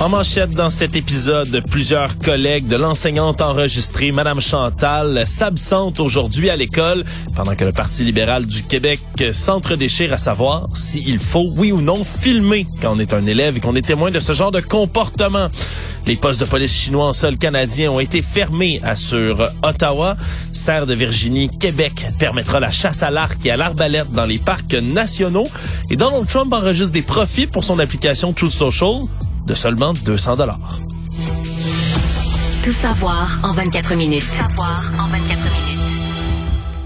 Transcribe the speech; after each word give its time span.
En 0.00 0.08
manchette 0.08 0.52
dans 0.52 0.70
cet 0.70 0.96
épisode, 0.96 1.62
plusieurs 1.68 2.16
collègues 2.16 2.66
de 2.66 2.76
l'enseignante 2.76 3.42
enregistrée, 3.42 4.12
Madame 4.12 4.40
Chantal, 4.40 5.24
s'absentent 5.26 6.00
aujourd'hui 6.00 6.48
à 6.48 6.56
l'école 6.56 7.04
pendant 7.36 7.54
que 7.54 7.66
le 7.66 7.72
Parti 7.72 8.02
libéral 8.02 8.46
du 8.46 8.62
Québec 8.62 9.02
s'entre-déchire 9.32 10.14
à 10.14 10.16
savoir 10.16 10.64
s'il 10.74 11.18
faut, 11.18 11.52
oui 11.54 11.70
ou 11.70 11.82
non, 11.82 12.02
filmer 12.02 12.66
quand 12.80 12.96
on 12.96 12.98
est 12.98 13.12
un 13.12 13.26
élève 13.26 13.58
et 13.58 13.60
qu'on 13.60 13.74
est 13.74 13.86
témoin 13.86 14.10
de 14.10 14.20
ce 14.20 14.32
genre 14.32 14.50
de 14.50 14.60
comportement. 14.60 15.48
Les 16.06 16.16
postes 16.16 16.40
de 16.40 16.46
police 16.46 16.72
chinois 16.72 17.04
en 17.04 17.12
sol 17.12 17.36
canadien 17.36 17.90
ont 17.90 18.00
été 18.00 18.22
fermés, 18.22 18.80
assure 18.82 19.50
Ottawa. 19.62 20.16
Serre 20.54 20.86
de 20.86 20.94
Virginie, 20.94 21.50
Québec 21.50 22.06
permettra 22.18 22.58
la 22.58 22.70
chasse 22.70 23.02
à 23.02 23.10
l'arc 23.10 23.44
et 23.44 23.50
à 23.50 23.58
l'arbalète 23.58 24.10
dans 24.12 24.24
les 24.24 24.38
parcs 24.38 24.72
nationaux. 24.72 25.46
Et 25.90 25.96
Donald 25.96 26.26
Trump 26.26 26.54
enregistre 26.54 26.92
des 26.92 27.02
profits 27.02 27.46
pour 27.46 27.64
son 27.64 27.78
application 27.78 28.32
Truth 28.32 28.52
Social 28.52 29.02
de 29.46 29.54
seulement 29.54 29.92
200 29.92 30.36
dollars. 30.36 30.78
Tout 32.62 32.72
savoir 32.72 33.38
en 33.42 33.52
24 33.52 33.94
minutes. 33.94 34.26
Tout 34.26 34.34
savoir 34.34 34.80
en 34.98 35.08
24 35.08 35.44
minutes. 35.44 35.69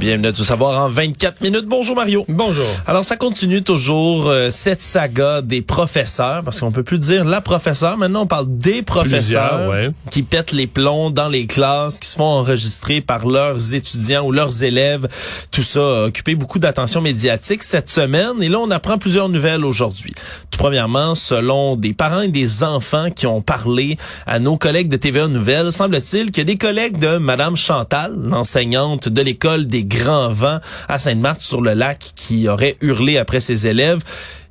Bienvenue 0.04 0.28
à 0.28 0.32
Tout 0.34 0.44
savoir 0.44 0.84
en 0.84 0.88
24 0.90 1.40
minutes. 1.40 1.64
Bonjour 1.64 1.96
Mario. 1.96 2.26
Bonjour. 2.28 2.66
Alors 2.86 3.06
ça 3.06 3.16
continue 3.16 3.62
toujours 3.62 4.26
euh, 4.26 4.50
cette 4.50 4.82
saga 4.82 5.40
des 5.40 5.62
professeurs 5.62 6.44
parce 6.44 6.60
qu'on 6.60 6.72
peut 6.72 6.82
plus 6.82 6.98
dire 6.98 7.24
la 7.24 7.40
professeure, 7.40 7.96
maintenant 7.96 8.24
on 8.24 8.26
parle 8.26 8.44
des 8.58 8.82
professeurs 8.82 9.70
ouais. 9.70 9.92
qui 10.10 10.22
pètent 10.22 10.52
les 10.52 10.66
plombs 10.66 11.08
dans 11.08 11.30
les 11.30 11.46
classes, 11.46 11.98
qui 11.98 12.06
se 12.06 12.16
font 12.16 12.24
enregistrer 12.24 13.00
par 13.00 13.26
leurs 13.26 13.72
étudiants 13.72 14.26
ou 14.26 14.30
leurs 14.30 14.62
élèves. 14.62 15.08
Tout 15.50 15.62
ça 15.62 15.80
a 15.80 16.04
occupé 16.08 16.34
beaucoup 16.34 16.58
d'attention 16.58 17.00
médiatique 17.00 17.62
cette 17.62 17.88
semaine 17.88 18.42
et 18.42 18.50
là 18.50 18.58
on 18.58 18.70
apprend 18.70 18.98
plusieurs 18.98 19.30
nouvelles 19.30 19.64
aujourd'hui. 19.64 20.12
Tout 20.50 20.58
premièrement, 20.58 21.14
selon 21.14 21.76
des 21.76 21.94
parents 21.94 22.20
et 22.20 22.28
des 22.28 22.62
enfants 22.62 23.10
qui 23.10 23.26
ont 23.26 23.40
parlé 23.40 23.96
à 24.26 24.38
nos 24.38 24.58
collègues 24.58 24.88
de 24.88 24.98
TVA 24.98 25.28
Nouvelles, 25.28 25.72
semble-t-il 25.72 26.30
que 26.30 26.42
des 26.42 26.58
collègues 26.58 26.98
de 26.98 27.16
Madame 27.16 27.56
Chantal, 27.56 28.14
l'enseignante 28.22 29.08
de 29.08 29.22
l'école 29.22 29.66
des 29.66 29.93
grands 29.96 30.30
vents 30.30 30.58
à 30.88 30.98
Sainte-Marthe-sur-le-Lac 30.98 32.12
qui 32.16 32.48
aurait 32.48 32.76
hurlé 32.80 33.18
après 33.18 33.40
ses 33.40 33.66
élèves. 33.66 34.02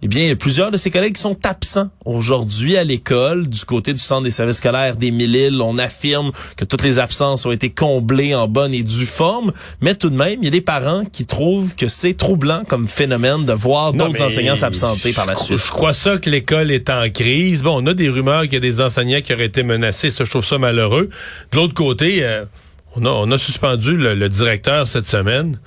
Eh 0.05 0.07
bien, 0.09 0.23
il 0.23 0.27
y 0.27 0.31
a 0.31 0.35
plusieurs 0.35 0.69
de 0.69 0.75
ses 0.75 0.91
collègues 0.91 1.13
qui 1.13 1.21
sont 1.21 1.37
absents 1.45 1.89
aujourd'hui 2.03 2.75
à 2.75 2.83
l'école. 2.83 3.47
Du 3.47 3.63
côté 3.63 3.93
du 3.93 3.99
Centre 3.99 4.23
des 4.23 4.31
services 4.31 4.57
scolaires 4.57 4.97
des 4.97 5.11
Mille-Îles, 5.11 5.61
on 5.61 5.77
affirme 5.77 6.33
que 6.57 6.65
toutes 6.65 6.83
les 6.83 6.99
absences 6.99 7.45
ont 7.45 7.53
été 7.53 7.69
comblées 7.69 8.35
en 8.35 8.49
bonne 8.49 8.73
et 8.73 8.83
due 8.83 9.05
forme. 9.05 9.53
Mais 9.79 9.95
tout 9.95 10.09
de 10.09 10.17
même, 10.17 10.39
il 10.41 10.43
y 10.43 10.47
a 10.49 10.51
des 10.51 10.59
parents 10.59 11.05
qui 11.05 11.25
trouvent 11.25 11.73
que 11.75 11.87
c'est 11.87 12.15
troublant 12.15 12.63
comme 12.67 12.89
phénomène 12.89 13.45
de 13.45 13.53
voir 13.53 13.93
d'autres 13.93 14.21
enseignants 14.21 14.57
s'absenter 14.57 15.13
par 15.13 15.25
la 15.25 15.35
suite. 15.35 15.57
Je 15.57 15.71
crois 15.71 15.93
ça 15.93 16.17
que 16.17 16.29
l'école 16.29 16.71
est 16.71 16.89
en 16.89 17.09
crise. 17.09 17.61
Bon, 17.61 17.81
on 17.81 17.87
a 17.87 17.93
des 17.93 18.09
rumeurs 18.09 18.43
qu'il 18.43 18.55
y 18.55 18.57
a 18.57 18.59
des 18.59 18.81
enseignants 18.81 19.21
qui 19.21 19.33
auraient 19.33 19.45
été 19.45 19.63
menacés. 19.63 20.09
Ça, 20.09 20.25
je 20.25 20.29
trouve 20.29 20.45
ça 20.45 20.57
malheureux. 20.57 21.09
De 21.53 21.57
l'autre 21.57 21.75
côté, 21.75 22.25
euh, 22.25 22.43
on, 22.95 23.05
a, 23.05 23.09
on 23.09 23.31
a 23.31 23.37
suspendu 23.37 23.95
le, 23.97 24.13
le 24.15 24.29
directeur 24.29 24.87
cette 24.87 25.07
semaine. 25.07 25.59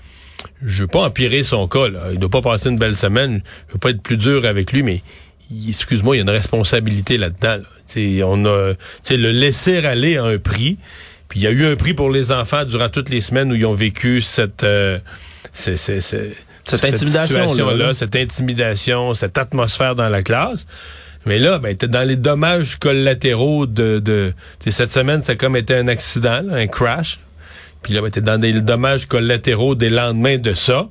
Je 0.64 0.82
veux 0.82 0.86
pas 0.88 1.00
empirer 1.04 1.42
son 1.42 1.66
cas. 1.68 1.88
Là. 1.88 2.08
Il 2.12 2.18
doit 2.18 2.30
pas 2.30 2.42
passer 2.42 2.68
une 2.68 2.78
belle 2.78 2.96
semaine. 2.96 3.42
Je 3.68 3.72
veux 3.74 3.78
pas 3.78 3.90
être 3.90 4.02
plus 4.02 4.16
dur 4.16 4.44
avec 4.44 4.72
lui, 4.72 4.82
mais 4.82 5.02
excuse-moi, 5.68 6.16
il 6.16 6.18
y 6.18 6.20
a 6.20 6.24
une 6.24 6.30
responsabilité 6.30 7.18
là-dedans. 7.18 7.58
là. 7.58 8.26
On 8.26 8.44
a, 8.46 8.72
le 9.10 9.30
laisser 9.30 9.78
aller 9.78 10.16
à 10.16 10.24
un 10.24 10.38
prix. 10.38 10.76
Puis 11.28 11.40
il 11.40 11.42
y 11.42 11.46
a 11.46 11.50
eu 11.50 11.66
un 11.66 11.76
prix 11.76 11.94
pour 11.94 12.10
les 12.10 12.30
enfants 12.32 12.64
durant 12.64 12.88
toutes 12.88 13.08
les 13.10 13.20
semaines 13.20 13.50
où 13.50 13.54
ils 13.56 13.66
ont 13.66 13.74
vécu 13.74 14.20
cette, 14.22 14.62
euh, 14.62 14.98
c'est- 15.52 15.76
c'est- 15.76 16.00
c'est- 16.00 16.32
Cette 16.64 16.96
situation-là, 16.96 17.74
là. 17.76 17.94
cette 17.94 18.16
intimidation, 18.16 19.14
cette 19.14 19.38
atmosphère 19.38 19.94
dans 19.94 20.08
la 20.08 20.22
classe. 20.22 20.66
Mais 21.26 21.40
là, 21.40 21.58
ben, 21.58 21.76
t'es 21.76 21.88
dans 21.88 22.06
les 22.06 22.16
dommages 22.16 22.76
collatéraux 22.76 23.66
de, 23.66 23.98
de 23.98 24.32
cette 24.70 24.92
semaine, 24.92 25.22
ça 25.22 25.32
a 25.32 25.34
comme 25.34 25.56
été 25.56 25.74
un 25.74 25.88
accident, 25.88 26.42
un 26.50 26.66
crash. 26.68 27.18
Puis 27.82 27.92
là, 27.92 28.00
ben, 28.00 28.10
t'es 28.10 28.20
dans 28.20 28.38
des 28.38 28.52
dommages 28.60 29.06
collatéraux 29.06 29.74
des 29.74 29.90
lendemains 29.90 30.38
de 30.38 30.54
ça. 30.54 30.88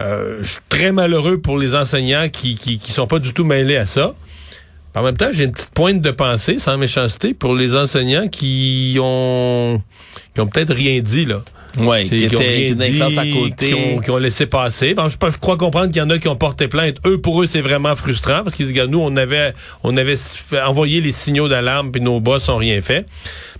Euh, 0.00 0.38
je 0.42 0.52
suis 0.52 0.60
très 0.68 0.92
malheureux 0.92 1.38
pour 1.38 1.58
les 1.58 1.74
enseignants 1.74 2.28
qui, 2.28 2.56
qui, 2.56 2.78
qui 2.78 2.92
sont 2.92 3.06
pas 3.06 3.18
du 3.18 3.32
tout 3.32 3.44
mêlés 3.44 3.76
à 3.76 3.86
ça. 3.86 4.14
En 4.94 5.02
même 5.02 5.16
temps, 5.16 5.30
j'ai 5.32 5.44
une 5.44 5.52
petite 5.52 5.70
pointe 5.70 6.02
de 6.02 6.10
pensée, 6.10 6.58
sans 6.58 6.76
méchanceté, 6.76 7.32
pour 7.32 7.54
les 7.54 7.74
enseignants 7.74 8.28
qui 8.28 8.98
ont, 9.00 9.82
qui 10.34 10.40
ont 10.40 10.46
peut-être 10.46 10.74
rien 10.74 11.00
dit, 11.00 11.24
là. 11.24 11.42
Ouais, 11.78 12.04
qui 12.04 12.26
rien 12.26 12.66
qui 12.66 12.74
dit, 12.74 13.18
à 13.18 13.26
côté. 13.26 13.68
Qui 13.68 13.74
ont, 13.74 13.98
qui 14.00 14.10
ont 14.10 14.18
laissé 14.18 14.46
passer. 14.46 14.94
Bon, 14.94 15.08
je, 15.08 15.16
je 15.20 15.36
crois 15.38 15.56
comprendre 15.56 15.88
qu'il 15.88 15.98
y 15.98 16.02
en 16.02 16.10
a 16.10 16.18
qui 16.18 16.28
ont 16.28 16.36
porté 16.36 16.68
plainte. 16.68 16.96
Eux, 17.06 17.18
pour 17.18 17.42
eux, 17.42 17.46
c'est 17.46 17.60
vraiment 17.60 17.96
frustrant 17.96 18.42
parce 18.44 18.54
qu'ils 18.54 18.72
disent, 18.72 18.82
nous, 18.88 19.00
on 19.00 19.16
avait, 19.16 19.54
on 19.82 19.96
avait 19.96 20.16
envoyé 20.64 21.00
les 21.00 21.10
signaux 21.10 21.48
d'alarme 21.48 21.90
puis 21.90 22.00
nos 22.00 22.20
boss 22.20 22.48
ont 22.48 22.58
rien 22.58 22.80
fait. 22.82 23.06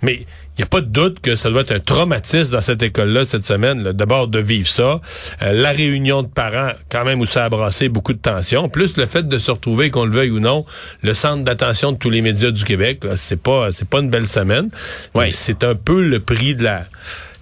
Mais 0.01 0.25
il 0.55 0.61
n'y 0.61 0.65
a 0.65 0.67
pas 0.67 0.81
de 0.81 0.85
doute 0.85 1.19
que 1.19 1.35
ça 1.35 1.49
doit 1.49 1.61
être 1.61 1.71
un 1.71 1.79
traumatisme 1.79 2.51
dans 2.51 2.61
cette 2.61 2.83
école-là 2.83 3.25
cette 3.25 3.45
semaine. 3.45 3.81
D'abord, 3.91 4.27
de 4.27 4.37
vivre 4.37 4.67
ça. 4.67 5.01
Euh, 5.41 5.51
la 5.51 5.71
réunion 5.71 6.21
de 6.21 6.27
parents, 6.27 6.73
quand 6.89 7.03
même, 7.05 7.19
où 7.19 7.25
ça 7.25 7.45
a 7.45 7.49
brassé 7.49 7.89
beaucoup 7.89 8.13
de 8.13 8.19
tensions. 8.19 8.69
Plus 8.69 8.95
le 8.97 9.07
fait 9.07 9.27
de 9.27 9.37
se 9.39 9.49
retrouver, 9.49 9.89
qu'on 9.89 10.05
le 10.05 10.11
veuille 10.11 10.29
ou 10.29 10.39
non, 10.39 10.63
le 11.01 11.15
centre 11.15 11.43
d'attention 11.43 11.91
de 11.91 11.97
tous 11.97 12.11
les 12.11 12.21
médias 12.21 12.51
du 12.51 12.65
Québec. 12.65 13.03
C'est 13.15 13.41
pas, 13.41 13.71
c'est 13.71 13.87
pas 13.87 13.99
une 13.99 14.11
belle 14.11 14.27
semaine. 14.27 14.69
Ouais. 15.15 15.31
C'est 15.31 15.63
un 15.63 15.73
peu 15.73 16.03
le 16.03 16.19
prix 16.19 16.53
de 16.53 16.65
la, 16.65 16.85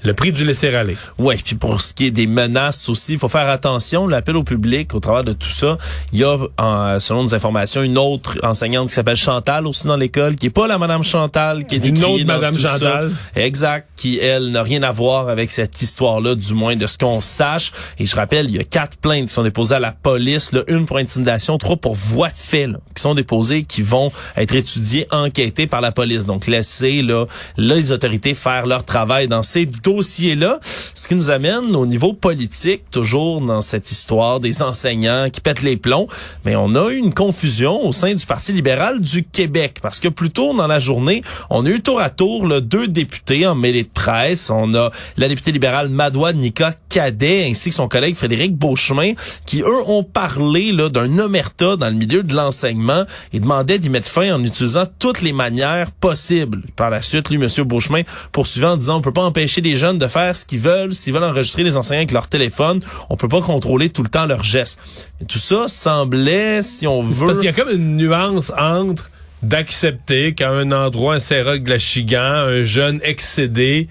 le 0.04 0.14
prix 0.14 0.32
du 0.32 0.44
laisser-aller. 0.46 0.98
Ouais, 1.18 1.38
puis 1.44 1.56
pour 1.56 1.82
ce 1.82 1.94
qui 1.94 2.08
est 2.08 2.12
des 2.12 2.28
menaces 2.28 2.90
aussi, 2.90 3.14
il 3.14 3.20
faut 3.20 3.30
faire 3.30 3.48
attention. 3.50 4.08
L'appel 4.08 4.36
au 4.36 4.44
public, 4.44 4.94
au 4.96 5.00
travers 5.00 5.24
de 5.24 5.34
tout 5.34 5.50
ça, 5.50 5.78
il 6.14 6.20
y 6.20 6.24
a, 6.24 6.38
en- 6.58 7.00
selon 7.00 7.24
nos 7.24 7.36
informations, 7.36 7.84
une 7.84 7.98
autre 7.98 8.38
enseignante 8.44 8.88
qui 8.88 8.94
s'appelle 8.94 9.16
Chantal 9.18 9.68
aussi 9.68 9.88
dans 9.88 9.98
l'école, 9.98 10.36
qui 10.36 10.48
est 10.48 10.50
pas 10.52 10.68
la 10.68 10.78
Madame 10.78 11.04
Chantal, 11.04 11.66
qui 11.66 11.76
est 11.76 11.86
Une 11.86 12.04
autre 12.04 12.26
Madame 12.26 12.56
ça. 12.56 12.74
Chantal. 12.74 13.12
Exact, 13.36 13.88
qui 14.02 14.18
elle 14.18 14.50
n'a 14.50 14.64
rien 14.64 14.82
à 14.82 14.92
voir 14.92 15.30
avec 15.30 15.52
cette 15.52 15.80
histoire-là, 15.80 16.34
du 16.34 16.56
moins 16.56 16.76
de 16.76 16.88
ce 16.88 16.98
qu'on 16.98 17.22
sache. 17.22 17.72
Et 18.00 18.08
je 18.08 18.16
rappelle, 18.16 18.48
il 18.50 18.56
y 18.56 18.60
a 18.60 18.64
quatre 18.64 18.98
plaintes 18.98 19.28
qui 19.28 19.34
sont 19.34 19.44
déposées 19.44 19.76
à 19.76 19.80
la 19.80 19.92
police, 19.92 20.54
là, 20.54 20.64
une 20.68 20.88
pour 20.88 20.98
intimidation, 20.98 21.60
trois 21.60 21.76
pour 21.76 21.94
voie 21.94 22.30
de 22.30 22.34
fait, 22.36 22.66
là, 22.66 22.80
qui 22.96 23.02
sont 23.04 23.14
déposées, 23.14 23.62
qui 23.64 23.84
vont 23.84 24.12
être 24.38 24.56
étudiées, 24.56 25.06
enquêtées 25.12 25.68
par 25.68 25.82
la 25.82 25.92
police. 25.92 26.26
Donc 26.26 26.48
laissez 26.48 27.04
là 27.04 27.28
les 27.58 27.92
autorités 27.92 28.34
faire 28.34 28.66
leur 28.66 28.86
travail 28.86 29.28
dans 29.28 29.44
ces 29.44 29.68
dossiers-là. 29.68 30.58
Ce 30.64 31.08
qui 31.08 31.14
nous 31.14 31.30
amène 31.30 31.76
au 31.76 31.86
niveau 31.86 32.14
politique, 32.14 32.90
toujours 32.90 33.40
dans 33.40 33.62
cette 33.62 33.92
histoire 33.92 34.40
des 34.40 34.64
enseignants 34.64 35.30
qui 35.30 35.42
pètent 35.42 35.62
les 35.62 35.78
plombs. 35.78 36.08
Mais 36.44 36.56
on 36.56 36.74
a 36.74 36.90
eu 36.90 36.96
une 36.96 37.14
confusion 37.14 37.86
au 37.86 37.92
sein 37.92 38.16
du 38.16 38.26
Parti 38.26 38.52
libéral 38.52 39.00
du 39.00 39.24
Québec 39.24 39.78
parce 39.80 40.00
que 40.00 40.08
plus 40.08 40.32
tôt 40.32 40.56
dans 40.56 40.66
la 40.66 40.80
journée, 40.80 41.22
on 41.52 41.68
a 41.68 41.70
eu 41.70 41.82
tour 41.82 42.02
à 42.02 42.10
tour 42.10 42.48
là, 42.48 42.62
deux 42.62 42.88
députés 42.88 43.46
en 43.46 43.54
mêlée 43.54 43.84
presse. 43.94 44.50
On 44.50 44.74
a 44.74 44.92
la 45.18 45.28
députée 45.28 45.52
libérale 45.52 45.90
Madoua 45.90 46.34
Nika 46.34 46.74
Cadet 46.90 47.48
ainsi 47.50 47.70
que 47.70 47.76
son 47.76 47.88
collègue 47.88 48.16
Frédéric 48.16 48.56
Beauchemin 48.56 49.14
qui, 49.46 49.62
eux, 49.62 49.90
ont 49.90 50.04
parlé 50.04 50.72
là, 50.72 50.90
d'un 50.90 51.18
omerta 51.20 51.76
dans 51.76 51.88
le 51.88 51.96
milieu 51.96 52.24
de 52.24 52.34
l'enseignement 52.34 53.04
et 53.34 53.40
demandaient 53.40 53.80
d'y 53.80 53.90
mettre 53.90 54.08
fin 54.08 54.34
en 54.34 54.44
utilisant 54.44 54.86
toutes 55.00 55.22
les 55.22 55.34
manières 55.34 55.92
possibles. 55.92 56.64
Par 56.76 56.90
la 56.90 57.02
suite, 57.02 57.30
lui, 57.30 57.42
M. 57.42 57.64
Beauchemin, 57.66 58.02
poursuivant 58.32 58.72
en 58.72 58.78
disant 58.78 58.98
on 58.98 59.02
peut 59.02 59.14
pas 59.14 59.24
empêcher 59.24 59.62
les 59.62 59.78
jeunes 59.78 59.98
de 59.98 60.08
faire 60.08 60.36
ce 60.36 60.46
qu'ils 60.46 60.60
veulent. 60.60 60.94
S'ils 60.94 61.14
veulent 61.14 61.24
enregistrer 61.24 61.64
les 61.64 61.78
enseignants 61.78 62.00
avec 62.00 62.12
leur 62.12 62.28
téléphone, 62.28 62.82
on 63.10 63.18
peut 63.18 63.28
pas 63.28 63.42
contrôler 63.42 63.90
tout 63.90 64.04
le 64.04 64.10
temps 64.10 64.26
leurs 64.26 64.44
gestes. 64.44 64.80
Et 65.22 65.26
tout 65.26 65.38
ça 65.38 65.68
semblait, 65.68 66.62
si 66.62 66.88
on 66.88 67.04
veut... 67.04 67.28
Parce 67.28 67.40
qu'il 67.40 67.46
y 67.46 67.50
a 67.50 67.54
comme 67.54 67.70
une 67.70 67.98
nuance 67.98 68.52
entre 68.58 69.11
d'accepter 69.44 70.34
qu'à 70.34 70.50
un 70.50 70.72
endroit, 70.72 71.16
un 71.16 71.20
Saint-Roch 71.20 71.64
de 71.64 71.70
la 71.70 71.80
Chigan, 71.80 72.22
un 72.22 72.64
jeune 72.64 73.00
excédé 73.04 73.88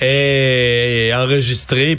est 0.00 1.12
enregistré, 1.14 1.96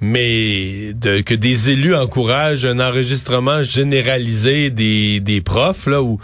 mais 0.00 0.92
de, 0.94 1.20
que 1.20 1.34
des 1.34 1.70
élus 1.70 1.94
encouragent 1.94 2.64
un 2.64 2.80
enregistrement 2.80 3.62
généralisé 3.62 4.70
des, 4.70 5.20
des 5.20 5.40
profs, 5.40 5.86
là, 5.86 6.02
où 6.02 6.18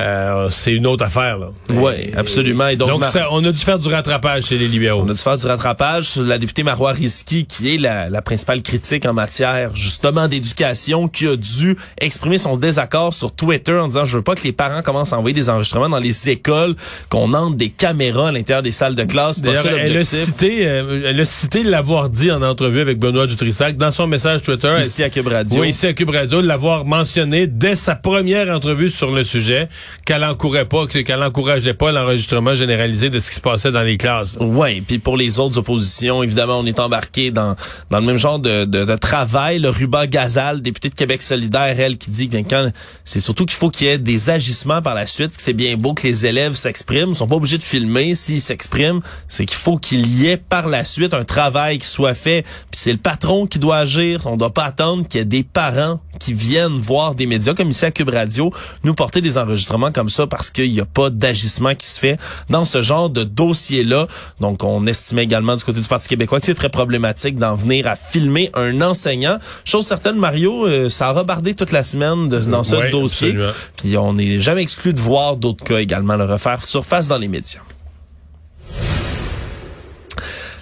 euh, 0.00 0.48
c'est 0.50 0.72
une 0.72 0.86
autre 0.86 1.04
affaire. 1.04 1.38
Là. 1.38 1.48
Oui, 1.70 1.92
absolument. 2.16 2.68
Et 2.68 2.76
donc, 2.76 3.04
ça, 3.04 3.28
on 3.30 3.44
a 3.44 3.52
dû 3.52 3.58
faire 3.58 3.78
du 3.78 3.88
rattrapage 3.88 4.44
chez 4.44 4.58
les 4.58 4.68
libéraux. 4.68 5.02
On 5.04 5.08
a 5.08 5.14
dû 5.14 5.20
faire 5.20 5.36
du 5.36 5.46
rattrapage 5.46 6.04
sur 6.04 6.22
la 6.22 6.38
députée 6.38 6.62
Marois 6.62 6.92
Risky, 6.92 7.46
qui 7.46 7.74
est 7.74 7.78
la, 7.78 8.08
la 8.08 8.22
principale 8.22 8.62
critique 8.62 9.06
en 9.06 9.12
matière 9.12 9.74
justement 9.74 10.28
d'éducation, 10.28 11.08
qui 11.08 11.26
a 11.26 11.36
dû 11.36 11.76
exprimer 11.98 12.38
son 12.38 12.56
désaccord 12.56 13.14
sur 13.14 13.32
Twitter 13.32 13.78
en 13.78 13.88
disant 13.88 14.04
je 14.04 14.16
veux 14.16 14.22
pas 14.22 14.34
que 14.34 14.42
les 14.42 14.52
parents 14.52 14.82
commencent 14.82 15.12
à 15.12 15.18
envoyer 15.18 15.34
des 15.34 15.50
enregistrements 15.50 15.88
dans 15.88 15.98
les 15.98 16.30
écoles, 16.30 16.74
qu'on 17.08 17.32
entre 17.34 17.56
des 17.56 17.70
caméras 17.70 18.28
à 18.28 18.32
l'intérieur 18.32 18.62
des 18.62 18.72
salles 18.72 18.94
de 18.94 19.04
classe. 19.04 19.40
D'ailleurs, 19.40 19.66
elle 19.66 19.96
a 19.96 20.04
cité, 20.04 20.66
euh, 20.66 21.02
elle 21.06 21.20
a 21.20 21.24
cité 21.24 21.62
l'avoir 21.62 22.10
dit 22.10 22.30
en 22.30 22.42
entrevue 22.42 22.80
avec 22.80 22.98
Benoît 22.98 23.19
Benoît 23.20 23.26
Dutrissac, 23.26 23.76
dans 23.76 23.90
son 23.90 24.06
message 24.06 24.40
Twitter. 24.40 24.74
Ici 24.78 25.02
à 25.02 25.10
Cube 25.10 25.26
Radio. 25.26 25.60
Oui, 25.60 25.70
ici 25.70 25.86
à 25.86 25.92
Cube 25.92 26.08
Radio, 26.08 26.40
de 26.40 26.46
l'avoir 26.46 26.86
mentionné 26.86 27.46
dès 27.46 27.76
sa 27.76 27.94
première 27.94 28.48
entrevue 28.48 28.88
sur 28.88 29.10
le 29.10 29.24
sujet, 29.24 29.68
qu'elle 30.06 30.24
encourageait 30.24 30.64
pas, 30.64 30.86
qu'elle 30.86 31.22
encourageait 31.22 31.74
pas 31.74 31.92
l'enregistrement 31.92 32.54
généralisé 32.54 33.10
de 33.10 33.18
ce 33.18 33.28
qui 33.28 33.36
se 33.36 33.40
passait 33.42 33.72
dans 33.72 33.82
les 33.82 33.98
classes. 33.98 34.36
Oui, 34.40 34.80
puis 34.80 34.98
pour 34.98 35.18
les 35.18 35.38
autres 35.38 35.58
oppositions, 35.58 36.22
évidemment, 36.22 36.60
on 36.60 36.66
est 36.66 36.80
embarqué 36.80 37.30
dans, 37.30 37.56
dans 37.90 38.00
le 38.00 38.06
même 38.06 38.16
genre 38.16 38.38
de, 38.38 38.64
de, 38.64 38.86
de 38.86 38.96
travail. 38.96 39.58
Le 39.58 39.68
Ruba 39.68 40.06
Gazal, 40.06 40.62
député 40.62 40.88
de 40.88 40.94
Québec 40.94 41.20
solidaire, 41.20 41.78
elle, 41.78 41.98
qui 41.98 42.08
dit 42.10 42.30
que 42.30 42.38
quand 42.38 42.70
c'est 43.04 43.20
surtout 43.20 43.44
qu'il 43.44 43.56
faut 43.56 43.68
qu'il 43.68 43.86
y 43.88 43.90
ait 43.90 43.98
des 43.98 44.30
agissements 44.30 44.80
par 44.80 44.94
la 44.94 45.06
suite, 45.06 45.36
que 45.36 45.42
c'est 45.42 45.52
bien 45.52 45.76
beau 45.76 45.92
que 45.92 46.06
les 46.06 46.24
élèves 46.24 46.54
s'expriment, 46.54 47.10
ils 47.10 47.16
sont 47.16 47.28
pas 47.28 47.36
obligés 47.36 47.58
de 47.58 47.62
filmer 47.62 48.14
s'ils 48.14 48.40
s'expriment, 48.40 49.00
c'est 49.28 49.44
qu'il 49.44 49.58
faut 49.58 49.76
qu'il 49.76 50.06
y 50.06 50.28
ait 50.28 50.38
par 50.38 50.68
la 50.68 50.86
suite 50.86 51.12
un 51.12 51.24
travail 51.24 51.78
qui 51.78 51.86
soit 51.86 52.14
fait, 52.14 52.42
puis 52.70 52.80
c'est 52.80 52.92
le 52.92 52.98
patron 53.10 53.48
qui 53.48 53.58
doit 53.58 53.78
agir, 53.78 54.24
on 54.26 54.36
doit 54.36 54.54
pas 54.54 54.62
attendre 54.62 55.04
qu'il 55.04 55.18
y 55.18 55.22
ait 55.22 55.24
des 55.24 55.42
parents 55.42 55.98
qui 56.20 56.32
viennent 56.32 56.78
voir 56.78 57.16
des 57.16 57.26
médias 57.26 57.54
comme 57.54 57.70
ici 57.70 57.84
à 57.84 57.90
Cube 57.90 58.10
Radio 58.10 58.52
nous 58.84 58.94
porter 58.94 59.20
des 59.20 59.36
enregistrements 59.36 59.90
comme 59.90 60.08
ça 60.08 60.28
parce 60.28 60.48
qu'il 60.48 60.70
n'y 60.72 60.78
a 60.78 60.84
pas 60.84 61.10
d'agissement 61.10 61.74
qui 61.74 61.88
se 61.88 61.98
fait 61.98 62.20
dans 62.50 62.64
ce 62.64 62.82
genre 62.82 63.10
de 63.10 63.24
dossier-là. 63.24 64.06
Donc, 64.40 64.62
on 64.62 64.86
estimait 64.86 65.24
également 65.24 65.56
du 65.56 65.64
côté 65.64 65.80
du 65.80 65.88
Parti 65.88 66.06
québécois 66.06 66.38
que 66.38 66.46
c'est 66.46 66.54
très 66.54 66.68
problématique 66.68 67.36
d'en 67.36 67.56
venir 67.56 67.88
à 67.88 67.96
filmer 67.96 68.48
un 68.54 68.80
enseignant. 68.80 69.38
Chose 69.64 69.86
certaine, 69.86 70.16
Mario, 70.16 70.68
euh, 70.68 70.88
ça 70.88 71.08
a 71.08 71.12
rebardé 71.12 71.54
toute 71.54 71.72
la 71.72 71.82
semaine 71.82 72.28
de, 72.28 72.38
dans 72.38 72.62
ce 72.62 72.92
dossier. 72.92 73.30
absolument. 73.30 73.52
Puis 73.76 73.96
on 73.96 74.12
n'est 74.12 74.38
jamais 74.38 74.62
exclu 74.62 74.94
de 74.94 75.00
voir 75.00 75.36
d'autres 75.36 75.64
cas 75.64 75.78
également 75.78 76.14
le 76.14 76.26
refaire 76.26 76.64
surface 76.64 77.08
dans 77.08 77.18
les 77.18 77.26
médias. 77.26 77.62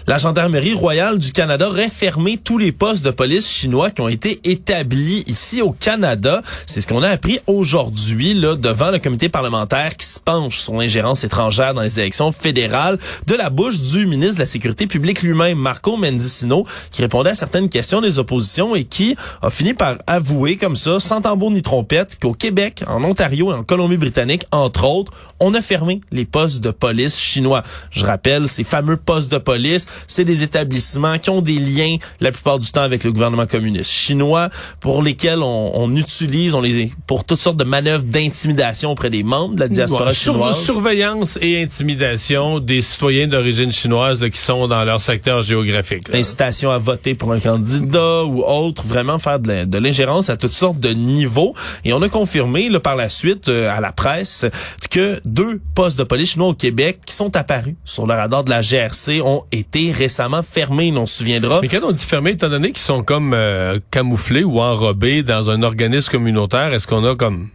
La 0.08 0.16
Gendarmerie 0.16 0.72
royale 0.72 1.18
du 1.18 1.32
Canada 1.32 1.68
aurait 1.68 1.90
fermé 1.90 2.38
tous 2.38 2.56
les 2.56 2.72
postes 2.72 3.04
de 3.04 3.10
police 3.10 3.46
chinois 3.46 3.90
qui 3.90 4.00
ont 4.00 4.08
été 4.08 4.40
établis 4.44 5.22
ici 5.26 5.60
au 5.60 5.72
Canada. 5.72 6.40
C'est 6.64 6.80
ce 6.80 6.86
qu'on 6.86 7.02
a 7.02 7.10
appris 7.10 7.40
aujourd'hui 7.46 8.32
là 8.32 8.56
devant 8.56 8.90
le 8.90 9.00
comité 9.00 9.28
parlementaire 9.28 9.98
qui 9.98 10.06
se 10.06 10.18
penche 10.18 10.60
sur 10.60 10.72
l'ingérence 10.72 11.24
étrangère 11.24 11.74
dans 11.74 11.82
les 11.82 12.00
élections 12.00 12.32
fédérales 12.32 12.98
de 13.26 13.34
la 13.34 13.50
bouche 13.50 13.80
du 13.80 14.06
ministre 14.06 14.36
de 14.36 14.40
la 14.40 14.46
Sécurité 14.46 14.86
publique 14.86 15.20
lui-même, 15.20 15.58
Marco 15.58 15.98
Mendicino, 15.98 16.64
qui 16.90 17.02
répondait 17.02 17.32
à 17.32 17.34
certaines 17.34 17.68
questions 17.68 18.00
des 18.00 18.18
oppositions 18.18 18.74
et 18.74 18.84
qui 18.84 19.14
a 19.42 19.50
fini 19.50 19.74
par 19.74 19.96
avouer 20.06 20.56
comme 20.56 20.76
ça, 20.76 21.00
sans 21.00 21.20
tambour 21.20 21.50
ni 21.50 21.60
trompette, 21.60 22.18
qu'au 22.18 22.32
Québec, 22.32 22.82
en 22.86 23.04
Ontario 23.04 23.50
et 23.50 23.54
en 23.54 23.62
Colombie-Britannique, 23.62 24.46
entre 24.52 24.84
autres, 24.86 25.12
on 25.40 25.54
a 25.54 25.62
fermé 25.62 26.00
les 26.10 26.24
postes 26.24 26.60
de 26.60 26.70
police 26.70 27.18
chinois. 27.18 27.62
Je 27.90 28.04
rappelle, 28.04 28.48
ces 28.48 28.64
fameux 28.64 28.96
postes 28.96 29.30
de 29.30 29.38
police, 29.38 29.86
c'est 30.06 30.24
des 30.24 30.42
établissements 30.42 31.18
qui 31.18 31.30
ont 31.30 31.42
des 31.42 31.58
liens 31.58 31.96
la 32.20 32.32
plupart 32.32 32.58
du 32.58 32.70
temps 32.70 32.82
avec 32.82 33.04
le 33.04 33.12
gouvernement 33.12 33.46
communiste 33.46 33.90
chinois, 33.90 34.48
pour 34.80 35.02
lesquels 35.02 35.40
on, 35.40 35.72
on 35.74 35.94
utilise, 35.96 36.54
on 36.54 36.60
les 36.60 36.90
pour 37.06 37.24
toutes 37.24 37.40
sortes 37.40 37.56
de 37.56 37.64
manœuvres 37.64 38.04
d'intimidation 38.04 38.90
auprès 38.92 39.10
des 39.10 39.22
membres 39.22 39.54
de 39.54 39.60
la 39.60 39.68
diaspora 39.68 40.12
sur- 40.12 40.32
chinoise. 40.34 40.62
surveillance 40.64 41.38
et 41.40 41.62
intimidation 41.62 42.60
des 42.60 42.82
citoyens 42.82 43.26
d'origine 43.28 43.72
chinoise 43.72 44.20
là, 44.20 44.30
qui 44.30 44.40
sont 44.40 44.68
dans 44.68 44.84
leur 44.84 45.00
secteur 45.00 45.42
géographique. 45.42 46.08
là. 46.08 46.18
incitation 46.18 46.70
à 46.70 46.78
voter 46.78 47.14
pour 47.14 47.32
un 47.32 47.40
candidat 47.40 48.24
ou 48.24 48.42
autre, 48.42 48.82
vraiment 48.84 49.18
faire 49.18 49.38
de 49.40 49.78
l'ingérence 49.78 50.30
à 50.30 50.36
toutes 50.36 50.52
sortes 50.54 50.78
de 50.80 50.90
niveaux. 50.90 51.54
Et 51.84 51.92
on 51.92 52.02
a 52.02 52.08
confirmé 52.08 52.68
là, 52.68 52.80
par 52.80 52.96
la 52.96 53.08
suite 53.08 53.48
euh, 53.48 53.70
à 53.70 53.80
la 53.80 53.92
presse 53.92 54.44
que 54.90 55.20
deux 55.28 55.60
postes 55.74 55.98
de 55.98 56.04
police 56.04 56.32
chinois 56.32 56.48
au 56.48 56.54
Québec 56.54 57.00
qui 57.04 57.14
sont 57.14 57.36
apparus 57.36 57.74
sur 57.84 58.06
le 58.06 58.14
radar 58.14 58.44
de 58.44 58.50
la 58.50 58.62
GRC 58.62 59.20
ont 59.22 59.44
été 59.52 59.92
récemment 59.92 60.42
fermés, 60.42 60.92
on 60.96 61.06
se 61.06 61.18
souviendra. 61.18 61.60
Mais 61.60 61.68
quand 61.68 61.80
on 61.84 61.92
dit 61.92 62.04
fermé, 62.04 62.30
étant 62.30 62.48
donné 62.48 62.72
qu'ils 62.72 62.82
sont 62.82 63.02
comme 63.02 63.34
euh, 63.34 63.78
camouflés 63.90 64.44
ou 64.44 64.60
enrobés 64.60 65.22
dans 65.22 65.50
un 65.50 65.62
organisme 65.62 66.10
communautaire, 66.10 66.72
est-ce 66.72 66.86
qu'on 66.86 67.04
a 67.04 67.14
comme, 67.14 67.48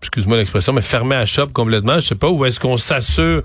excuse-moi 0.00 0.36
l'expression, 0.36 0.72
mais 0.72 0.82
fermé 0.82 1.16
à 1.16 1.26
shop 1.26 1.48
complètement, 1.52 1.96
je 1.96 2.08
sais 2.08 2.14
pas, 2.14 2.30
ou 2.30 2.44
est-ce 2.44 2.60
qu'on 2.60 2.76
s'assure, 2.76 3.42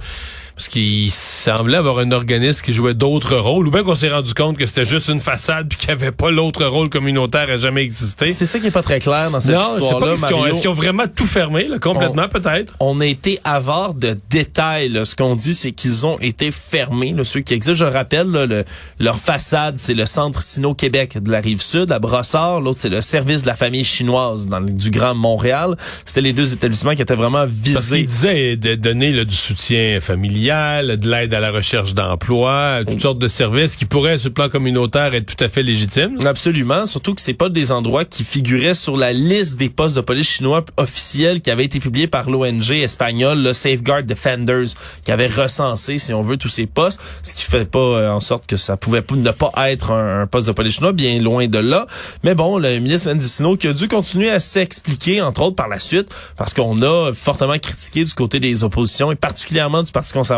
parce 0.57 0.69
qu'il 0.69 1.11
semblait 1.11 1.77
avoir 1.77 1.99
un 1.99 2.11
organisme 2.11 2.65
qui 2.65 2.73
jouait 2.73 2.95
d'autres 2.95 3.35
rôles, 3.37 3.67
ou 3.67 3.71
bien 3.71 3.83
qu'on 3.83 3.93
s'est 3.95 4.09
rendu 4.09 4.33
compte 4.33 4.57
que 4.57 4.65
c'était 4.65 4.85
juste 4.85 5.07
une 5.07 5.19
façade 5.19 5.67
puis 5.69 5.77
qu'il 5.77 5.89
n'y 5.89 5.93
avait 6.01 6.11
pas 6.11 6.31
l'autre 6.31 6.65
rôle 6.65 6.89
communautaire 6.89 7.47
à 7.47 7.57
jamais 7.57 7.83
existé. 7.83 8.33
C'est 8.33 8.47
ça 8.47 8.57
qui 8.57 8.65
est 8.65 8.71
pas 8.71 8.81
très 8.81 8.99
clair 8.99 9.29
dans 9.29 9.39
cette 9.39 9.51
histoire-là, 9.55 10.13
est-ce 10.13 10.25
qu'ils 10.25 10.33
ont, 10.35 10.39
Mario. 10.39 10.51
est-ce 10.53 10.61
qu'ils 10.61 10.69
ont 10.71 10.73
vraiment 10.73 11.03
tout 11.15 11.27
fermé, 11.27 11.67
là, 11.67 11.77
complètement 11.77 12.27
peut-être? 12.27 12.73
on 12.79 12.99
a 13.01 13.05
été 13.05 13.39
avare 13.43 13.93
de 13.93 14.17
détails. 14.31 14.89
là. 14.89 15.05
Ce 15.05 15.15
qu'on 15.15 15.35
dit, 15.35 15.53
c'est 15.53 15.73
qu'ils 15.73 16.07
ont 16.07 16.17
été 16.21 16.49
fermés, 16.49 17.13
là, 17.13 17.23
ceux 17.23 17.41
qui 17.41 17.53
existent. 17.53 17.85
Je 17.85 17.91
rappelle, 17.93 18.27
là, 18.31 18.47
le- 18.47 18.65
leur 18.99 19.19
façade, 19.19 19.75
c'est 19.77 19.93
le 19.93 20.07
Centre 20.07 20.41
Sino-Québec 20.41 21.21
de 21.21 21.29
la 21.31 21.39
Rive-Sud, 21.39 21.91
à 21.91 21.99
Brossard. 21.99 22.61
L'autre, 22.61 22.79
c'est 22.81 22.89
le 22.89 23.01
service 23.01 23.43
de 23.43 23.47
la 23.47 23.55
famille 23.55 23.83
chinoise 23.85 24.47
dans 24.47 24.59
le- 24.59 24.71
du 24.73 24.89
Grand 24.89 25.13
Montréal. 25.13 25.75
C'était 26.03 26.21
les 26.21 26.33
deux 26.33 26.51
établissements 26.51 26.95
qui 26.95 27.03
étaient 27.03 27.13
vraiment 27.15 27.45
Parce 27.45 27.51
visés. 27.51 28.03
disait 28.03 28.55
de 28.57 28.73
donner 28.73 29.11
là, 29.11 29.23
du 29.23 29.35
soutien 29.35 29.99
familial, 30.01 30.46
de 30.47 31.09
l'aide 31.09 31.33
à 31.33 31.39
la 31.39 31.51
recherche 31.51 31.93
d'emploi, 31.93 32.81
toutes 32.87 33.01
sortes 33.01 33.19
de 33.19 33.27
services 33.27 33.75
qui 33.75 33.85
pourraient, 33.85 34.17
sur 34.17 34.29
le 34.29 34.33
plan 34.33 34.49
communautaire, 34.49 35.13
être 35.13 35.35
tout 35.35 35.43
à 35.43 35.49
fait 35.49 35.61
légitimes. 35.61 36.17
Absolument, 36.25 36.85
surtout 36.85 37.13
que 37.13 37.21
c'est 37.21 37.33
pas 37.33 37.49
des 37.49 37.71
endroits 37.71 38.05
qui 38.05 38.23
figuraient 38.23 38.73
sur 38.73 38.95
la 38.95 39.11
liste 39.11 39.57
des 39.57 39.69
postes 39.69 39.97
de 39.97 40.01
police 40.01 40.29
chinois 40.29 40.63
officiels 40.77 41.41
qui 41.41 41.51
avaient 41.51 41.65
été 41.65 41.79
publiés 41.79 42.07
par 42.07 42.29
l'ONG 42.29 42.71
espagnole, 42.71 43.41
le 43.43 43.51
Safeguard 43.51 44.03
Defenders, 44.03 44.67
qui 45.03 45.11
avait 45.11 45.27
recensé, 45.27 45.97
si 45.97 46.13
on 46.13 46.21
veut, 46.21 46.37
tous 46.37 46.47
ces 46.47 46.65
postes, 46.65 46.99
ce 47.23 47.33
qui 47.33 47.43
fait 47.43 47.69
pas 47.69 47.79
euh, 47.79 48.09
en 48.09 48.21
sorte 48.21 48.47
que 48.47 48.55
ça 48.57 48.77
pouvait 48.77 49.03
ne 49.15 49.31
pas 49.31 49.51
être 49.69 49.91
un, 49.91 50.21
un 50.21 50.27
poste 50.27 50.47
de 50.47 50.53
police 50.53 50.75
chinois, 50.75 50.93
bien 50.93 51.19
loin 51.21 51.47
de 51.47 51.59
là. 51.59 51.87
Mais 52.23 52.35
bon, 52.35 52.57
le 52.57 52.79
ministre 52.79 53.09
Mendicino 53.09 53.57
qui 53.57 53.67
a 53.67 53.73
dû 53.73 53.89
continuer 53.89 54.29
à 54.29 54.39
s'expliquer, 54.39 55.21
entre 55.21 55.41
autres 55.41 55.55
par 55.55 55.67
la 55.67 55.79
suite, 55.79 56.07
parce 56.37 56.53
qu'on 56.53 56.81
a 56.81 57.11
fortement 57.13 57.57
critiqué 57.59 58.05
du 58.05 58.13
côté 58.13 58.39
des 58.39 58.63
oppositions 58.63 59.11
et 59.11 59.15
particulièrement 59.15 59.83
du 59.83 59.91
Parti 59.91 60.13
conservateur 60.13 60.36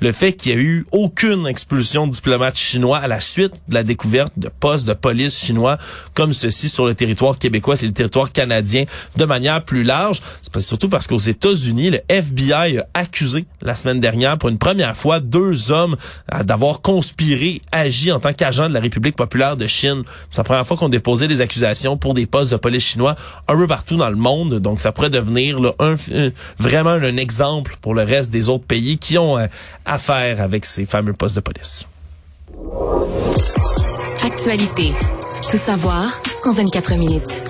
le 0.00 0.12
fait 0.12 0.32
qu'il 0.32 0.52
y 0.52 0.54
a 0.54 0.58
eu 0.58 0.86
aucune 0.92 1.46
expulsion 1.46 2.06
de 2.06 2.12
diplomates 2.12 2.56
chinois 2.56 2.98
à 2.98 3.08
la 3.08 3.20
suite 3.20 3.52
de 3.68 3.74
la 3.74 3.82
découverte 3.82 4.32
de 4.36 4.48
postes 4.48 4.86
de 4.86 4.92
police 4.94 5.38
chinois 5.38 5.78
comme 6.14 6.32
ceci 6.32 6.68
sur 6.68 6.86
le 6.86 6.94
territoire 6.94 7.38
québécois, 7.38 7.76
c'est 7.76 7.86
le 7.86 7.92
territoire 7.92 8.32
canadien 8.32 8.84
de 9.16 9.24
manière 9.24 9.62
plus 9.64 9.82
large. 9.82 10.20
C'est 10.42 10.60
surtout 10.60 10.88
parce 10.88 11.06
qu'aux 11.06 11.16
États-Unis, 11.18 11.90
le 11.90 12.00
FBI 12.08 12.78
a 12.78 12.86
accusé 12.94 13.44
la 13.62 13.74
semaine 13.74 14.00
dernière 14.00 14.38
pour 14.38 14.48
une 14.48 14.58
première 14.58 14.96
fois 14.96 15.20
deux 15.20 15.70
hommes 15.70 15.96
euh, 16.34 16.42
d'avoir 16.42 16.80
conspiré, 16.80 17.60
agi 17.72 18.12
en 18.12 18.20
tant 18.20 18.32
qu'agents 18.32 18.68
de 18.68 18.74
la 18.74 18.80
République 18.80 19.16
populaire 19.16 19.56
de 19.56 19.66
Chine. 19.66 20.02
C'est 20.30 20.38
la 20.38 20.44
première 20.44 20.66
fois 20.66 20.76
qu'on 20.76 20.88
déposait 20.88 21.28
des 21.28 21.40
accusations 21.40 21.96
pour 21.96 22.14
des 22.14 22.26
postes 22.26 22.52
de 22.52 22.56
police 22.56 22.84
chinois 22.84 23.14
un 23.48 23.56
peu 23.56 23.66
partout 23.66 23.96
dans 23.96 24.10
le 24.10 24.16
monde. 24.16 24.58
Donc 24.60 24.80
ça 24.80 24.92
pourrait 24.92 25.10
devenir 25.10 25.58
un- 25.78 25.94
vraiment 26.58 26.90
un 26.90 27.16
exemple 27.16 27.76
pour 27.80 27.94
le 27.94 28.02
reste 28.02 28.30
des 28.30 28.48
autres 28.48 28.64
pays 28.64 28.98
qui 28.98 29.18
euh, 29.20 29.46
affaire 29.84 30.40
avec 30.40 30.64
ces 30.64 30.86
fameux 30.86 31.12
postes 31.12 31.36
de 31.36 31.40
police. 31.40 31.86
Actualité. 34.24 34.92
Tout 35.50 35.56
savoir 35.56 36.22
en 36.44 36.52
24 36.52 36.94
minutes. 36.94 37.42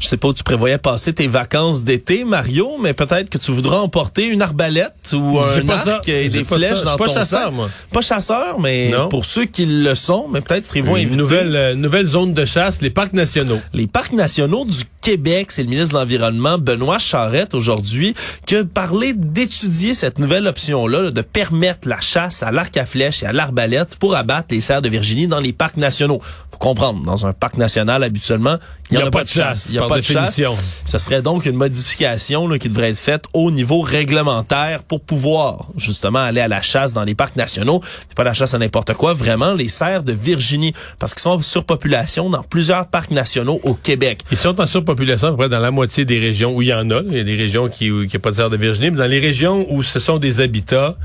Je 0.00 0.08
sais 0.08 0.16
pas 0.16 0.28
où 0.28 0.32
tu 0.34 0.42
prévoyais 0.42 0.78
passer 0.78 1.12
tes 1.12 1.28
vacances 1.28 1.84
d'été, 1.84 2.24
Mario, 2.24 2.78
mais 2.80 2.94
peut-être 2.94 3.28
que 3.28 3.36
tu 3.36 3.52
voudras 3.52 3.80
emporter 3.80 4.24
une 4.26 4.40
arbalète 4.40 4.94
ou 5.12 5.38
un 5.38 5.68
arc 5.68 5.84
ça. 5.84 6.00
et 6.06 6.30
des 6.30 6.42
flèches 6.42 6.78
ça. 6.78 6.84
dans 6.84 6.96
pas 6.96 7.04
ton 7.06 7.12
chasseur, 7.14 7.44
sac. 7.44 7.52
moi. 7.52 7.68
Pas 7.92 8.00
chasseur, 8.00 8.58
mais 8.58 8.88
Non. 8.90 9.08
pour 9.10 9.26
ceux 9.26 9.44
qui 9.44 9.66
le 9.66 9.94
sont, 9.94 10.26
mais 10.32 10.40
peut-être 10.40 10.64
serez-vous 10.64 10.96
Une 10.96 11.02
invités. 11.04 11.16
nouvelle, 11.18 11.54
euh, 11.54 11.74
nouvelle 11.74 12.06
zone 12.06 12.32
de 12.32 12.44
chasse, 12.46 12.80
les 12.80 12.88
parcs 12.88 13.12
nationaux. 13.12 13.60
Les 13.74 13.86
parcs 13.86 14.14
nationaux 14.14 14.64
du 14.64 14.78
Québec, 15.02 15.52
c'est 15.52 15.64
le 15.64 15.68
ministre 15.68 15.94
de 15.94 15.98
l'Environnement, 16.00 16.56
Benoît 16.56 16.98
Charette, 16.98 17.54
aujourd'hui, 17.54 18.14
qui 18.46 18.56
a 18.56 18.64
parlé 18.64 19.12
d'étudier 19.14 19.92
cette 19.92 20.18
nouvelle 20.18 20.46
option-là, 20.46 21.02
là, 21.02 21.10
de 21.10 21.20
permettre 21.22 21.86
la 21.88 22.00
chasse 22.00 22.42
à 22.42 22.50
l'arc 22.50 22.74
à 22.78 22.86
flèche 22.86 23.22
et 23.22 23.26
à 23.26 23.32
l'arbalète 23.32 23.96
pour 23.96 24.16
abattre 24.16 24.48
les 24.50 24.62
cerfs 24.62 24.80
de 24.82 24.88
Virginie 24.88 25.28
dans 25.28 25.40
les 25.40 25.52
parcs 25.52 25.76
nationaux. 25.76 26.20
Faut 26.50 26.58
comprendre, 26.58 27.02
dans 27.04 27.26
un 27.26 27.32
parc 27.34 27.56
national, 27.58 28.02
habituellement, 28.02 28.56
il 28.90 28.96
n'y 28.96 29.02
en 29.02 29.06
a, 29.06 29.10
pas 29.10 29.24
de 29.24 29.28
chasse. 29.28 29.66
Il 29.68 29.72
n'y 29.72 29.78
a 29.78 29.86
par 29.86 29.89
pas 29.90 30.00
de 30.00 30.04
chasse. 30.04 30.36
définition. 30.36 30.54
Ce 30.84 30.98
serait 30.98 31.22
donc 31.22 31.46
une 31.46 31.56
modification 31.56 32.48
là, 32.48 32.58
qui 32.58 32.68
devrait 32.68 32.90
être 32.90 32.98
faite 32.98 33.24
au 33.32 33.50
niveau 33.50 33.80
réglementaire 33.80 34.82
pour 34.84 35.00
pouvoir 35.00 35.66
justement 35.76 36.20
aller 36.20 36.40
à 36.40 36.48
la 36.48 36.62
chasse 36.62 36.92
dans 36.92 37.04
les 37.04 37.14
parcs 37.14 37.36
nationaux. 37.36 37.80
Pas 38.16 38.24
la 38.24 38.34
chasse 38.34 38.54
à 38.54 38.58
n'importe 38.58 38.94
quoi, 38.94 39.14
vraiment 39.14 39.54
les 39.54 39.68
cerfs 39.68 40.02
de 40.02 40.12
Virginie, 40.12 40.74
parce 40.98 41.14
qu'ils 41.14 41.22
sont 41.22 41.30
en 41.30 41.42
surpopulation 41.42 42.30
dans 42.30 42.42
plusieurs 42.42 42.86
parcs 42.86 43.10
nationaux 43.10 43.60
au 43.64 43.74
Québec. 43.74 44.20
Ils 44.30 44.36
sont 44.36 44.60
en 44.60 44.66
surpopulation 44.66 45.28
à 45.28 45.30
peu 45.30 45.36
près 45.36 45.48
dans 45.48 45.58
la 45.58 45.70
moitié 45.70 46.04
des 46.04 46.18
régions 46.18 46.54
où 46.54 46.62
il 46.62 46.68
y 46.68 46.74
en 46.74 46.90
a. 46.90 47.00
Il 47.06 47.16
y 47.16 47.20
a 47.20 47.24
des 47.24 47.36
régions 47.36 47.68
qui 47.68 47.90
n'ont 47.90 48.06
pas 48.20 48.30
de 48.30 48.36
serre 48.36 48.50
de 48.50 48.56
Virginie, 48.56 48.90
mais 48.90 48.98
dans 48.98 49.06
les 49.06 49.20
régions 49.20 49.66
où 49.70 49.82
ce 49.82 49.98
sont 49.98 50.18
des 50.18 50.40
habitats, 50.40 50.96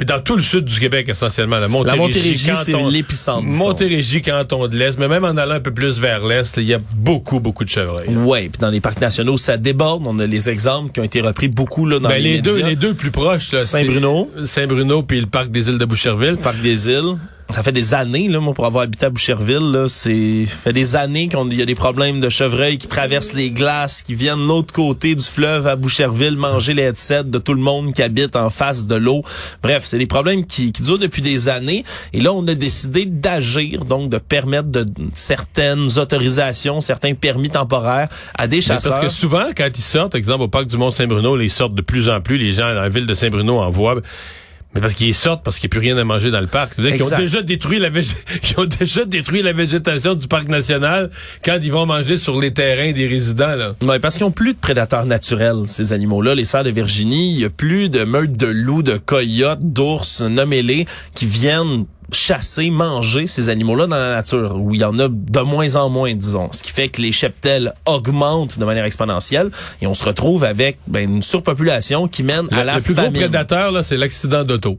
puis 0.00 0.06
dans 0.06 0.18
tout 0.18 0.34
le 0.34 0.40
sud 0.40 0.64
du 0.64 0.80
Québec 0.80 1.10
essentiellement, 1.10 1.58
la 1.58 1.68
Montérégie, 1.68 2.00
Montérégie, 2.00 2.50
c'est 2.64 2.90
l'épicentre. 2.90 3.44
Montérégie, 3.44 4.22
canton 4.22 4.66
de 4.66 4.74
l'Est, 4.74 4.98
mais 4.98 5.08
même 5.08 5.24
en 5.24 5.36
allant 5.36 5.56
un 5.56 5.60
peu 5.60 5.74
plus 5.74 6.00
vers 6.00 6.24
l'Est, 6.24 6.56
il 6.56 6.62
y 6.62 6.72
a 6.72 6.78
beaucoup, 6.96 7.38
beaucoup 7.38 7.64
de 7.64 7.68
chevreuils. 7.68 8.08
Ouais, 8.08 8.48
puis 8.48 8.58
dans 8.58 8.70
les 8.70 8.80
parcs 8.80 8.98
nationaux, 8.98 9.36
ça 9.36 9.58
déborde. 9.58 10.04
On 10.06 10.18
a 10.18 10.24
les 10.24 10.48
exemples 10.48 10.90
qui 10.92 11.00
ont 11.00 11.04
été 11.04 11.20
repris 11.20 11.48
beaucoup 11.48 11.84
là 11.84 11.98
dans 11.98 12.08
Ben, 12.08 12.14
les, 12.14 12.36
les 12.36 12.40
deux, 12.40 12.62
les 12.62 12.76
deux 12.76 12.94
plus 12.94 13.10
proches, 13.10 13.54
Saint-Bruno. 13.54 14.30
Saint-Bruno 14.42 15.02
puis 15.02 15.20
le 15.20 15.26
parc 15.26 15.50
des 15.50 15.68
îles 15.68 15.76
de 15.76 15.84
Boucherville. 15.84 16.38
Parc 16.38 16.62
des 16.62 16.88
îles. 16.88 17.18
Ça 17.52 17.62
fait 17.62 17.72
des 17.72 17.94
années, 17.94 18.28
là, 18.28 18.40
moi, 18.40 18.54
pour 18.54 18.66
avoir 18.66 18.84
habité 18.84 19.06
à 19.06 19.10
Boucherville, 19.10 19.70
là, 19.72 19.88
c'est 19.88 20.46
fait 20.46 20.72
des 20.72 20.96
années 20.96 21.28
qu'il 21.28 21.54
y 21.54 21.62
a 21.62 21.66
des 21.66 21.74
problèmes 21.74 22.20
de 22.20 22.28
chevreuils 22.28 22.78
qui 22.78 22.88
traversent 22.88 23.32
les 23.32 23.50
glaces, 23.50 24.02
qui 24.02 24.14
viennent 24.14 24.38
de 24.38 24.46
l'autre 24.46 24.72
côté 24.72 25.14
du 25.14 25.24
fleuve 25.24 25.66
à 25.66 25.76
Boucherville 25.76 26.36
manger 26.36 26.74
les 26.74 26.82
headsets 26.82 27.24
de 27.24 27.38
tout 27.38 27.54
le 27.54 27.60
monde 27.60 27.92
qui 27.92 28.02
habite 28.02 28.36
en 28.36 28.50
face 28.50 28.86
de 28.86 28.94
l'eau. 28.94 29.22
Bref, 29.62 29.84
c'est 29.84 29.98
des 29.98 30.06
problèmes 30.06 30.46
qui, 30.46 30.72
qui 30.72 30.82
durent 30.82 30.98
depuis 30.98 31.22
des 31.22 31.48
années. 31.48 31.84
Et 32.12 32.20
là, 32.20 32.32
on 32.32 32.46
a 32.46 32.54
décidé 32.54 33.06
d'agir, 33.06 33.84
donc 33.84 34.10
de 34.10 34.18
permettre 34.18 34.68
de 34.68 34.86
certaines 35.14 35.98
autorisations, 35.98 36.80
certains 36.80 37.14
permis 37.14 37.50
temporaires 37.50 38.08
à 38.36 38.46
des 38.46 38.60
chasseurs. 38.60 38.92
parce 38.92 39.04
que 39.04 39.10
souvent, 39.10 39.46
quand 39.56 39.68
ils 39.74 39.82
sortent, 39.82 40.14
exemple 40.14 40.44
au 40.44 40.48
parc 40.48 40.66
du 40.66 40.76
Mont-Saint-Bruno, 40.76 41.40
ils 41.40 41.50
sortent 41.50 41.74
de 41.74 41.82
plus 41.82 42.08
en 42.08 42.20
plus, 42.20 42.38
les 42.38 42.52
gens 42.52 42.68
dans 42.68 42.80
la 42.80 42.88
ville 42.88 43.06
de 43.06 43.14
Saint-Bruno 43.14 43.58
en 43.58 43.70
voient. 43.70 43.96
Mais 44.74 44.80
parce 44.80 44.94
qu'ils 44.94 45.14
sortent 45.14 45.42
parce 45.42 45.58
qu'il 45.58 45.68
n'y 45.68 45.72
a 45.72 45.76
plus 45.78 45.88
rien 45.88 45.98
à 45.98 46.04
manger 46.04 46.30
dans 46.30 46.40
le 46.40 46.46
parc. 46.46 46.74
Ils 46.78 47.02
ont 47.02 47.16
déjà 47.16 47.42
détruit 47.42 47.78
la 47.80 47.88
ils 47.90 48.58
ont 48.58 48.66
déjà 48.66 49.04
détruit 49.04 49.42
la 49.42 49.52
végétation 49.52 50.14
du 50.14 50.28
parc 50.28 50.48
national 50.48 51.10
quand 51.44 51.58
ils 51.60 51.72
vont 51.72 51.86
manger 51.86 52.16
sur 52.16 52.40
les 52.40 52.52
terrains 52.52 52.92
des 52.92 53.08
résidents 53.08 53.56
là. 53.56 53.74
Ouais, 53.82 53.98
parce 53.98 54.16
qu'ils 54.16 54.26
ont 54.26 54.30
plus 54.30 54.54
de 54.54 54.58
prédateurs 54.58 55.06
naturels 55.06 55.62
ces 55.66 55.92
animaux-là, 55.92 56.34
les 56.34 56.44
cerfs 56.44 56.64
de 56.64 56.70
Virginie, 56.70 57.34
il 57.34 57.40
y 57.40 57.44
a 57.44 57.50
plus 57.50 57.88
de 57.88 58.04
meutes 58.04 58.36
de 58.36 58.46
loups, 58.46 58.82
de 58.82 58.96
coyotes, 58.96 59.60
d'ours, 59.62 60.20
nommez-les 60.20 60.86
qui 61.14 61.26
viennent 61.26 61.86
chasser, 62.14 62.70
manger 62.70 63.26
ces 63.26 63.48
animaux-là 63.48 63.86
dans 63.86 63.96
la 63.96 64.14
nature, 64.16 64.56
où 64.56 64.74
il 64.74 64.80
y 64.80 64.84
en 64.84 64.98
a 64.98 65.08
de 65.08 65.40
moins 65.40 65.76
en 65.76 65.88
moins, 65.90 66.14
disons. 66.14 66.48
Ce 66.52 66.62
qui 66.62 66.70
fait 66.72 66.88
que 66.88 67.00
les 67.02 67.12
cheptels 67.12 67.72
augmentent 67.86 68.58
de 68.58 68.64
manière 68.64 68.84
exponentielle 68.84 69.50
et 69.82 69.86
on 69.86 69.94
se 69.94 70.04
retrouve 70.04 70.44
avec 70.44 70.78
ben, 70.86 71.02
une 71.16 71.22
surpopulation 71.22 72.08
qui 72.08 72.22
mène 72.22 72.46
à 72.52 72.64
la 72.64 72.76
Le 72.76 72.80
plus 72.82 72.94
famine. 72.94 73.10
gros 73.12 73.20
prédateur, 73.20 73.72
là, 73.72 73.82
c'est 73.82 73.96
l'accident 73.96 74.44
d'auto. 74.44 74.78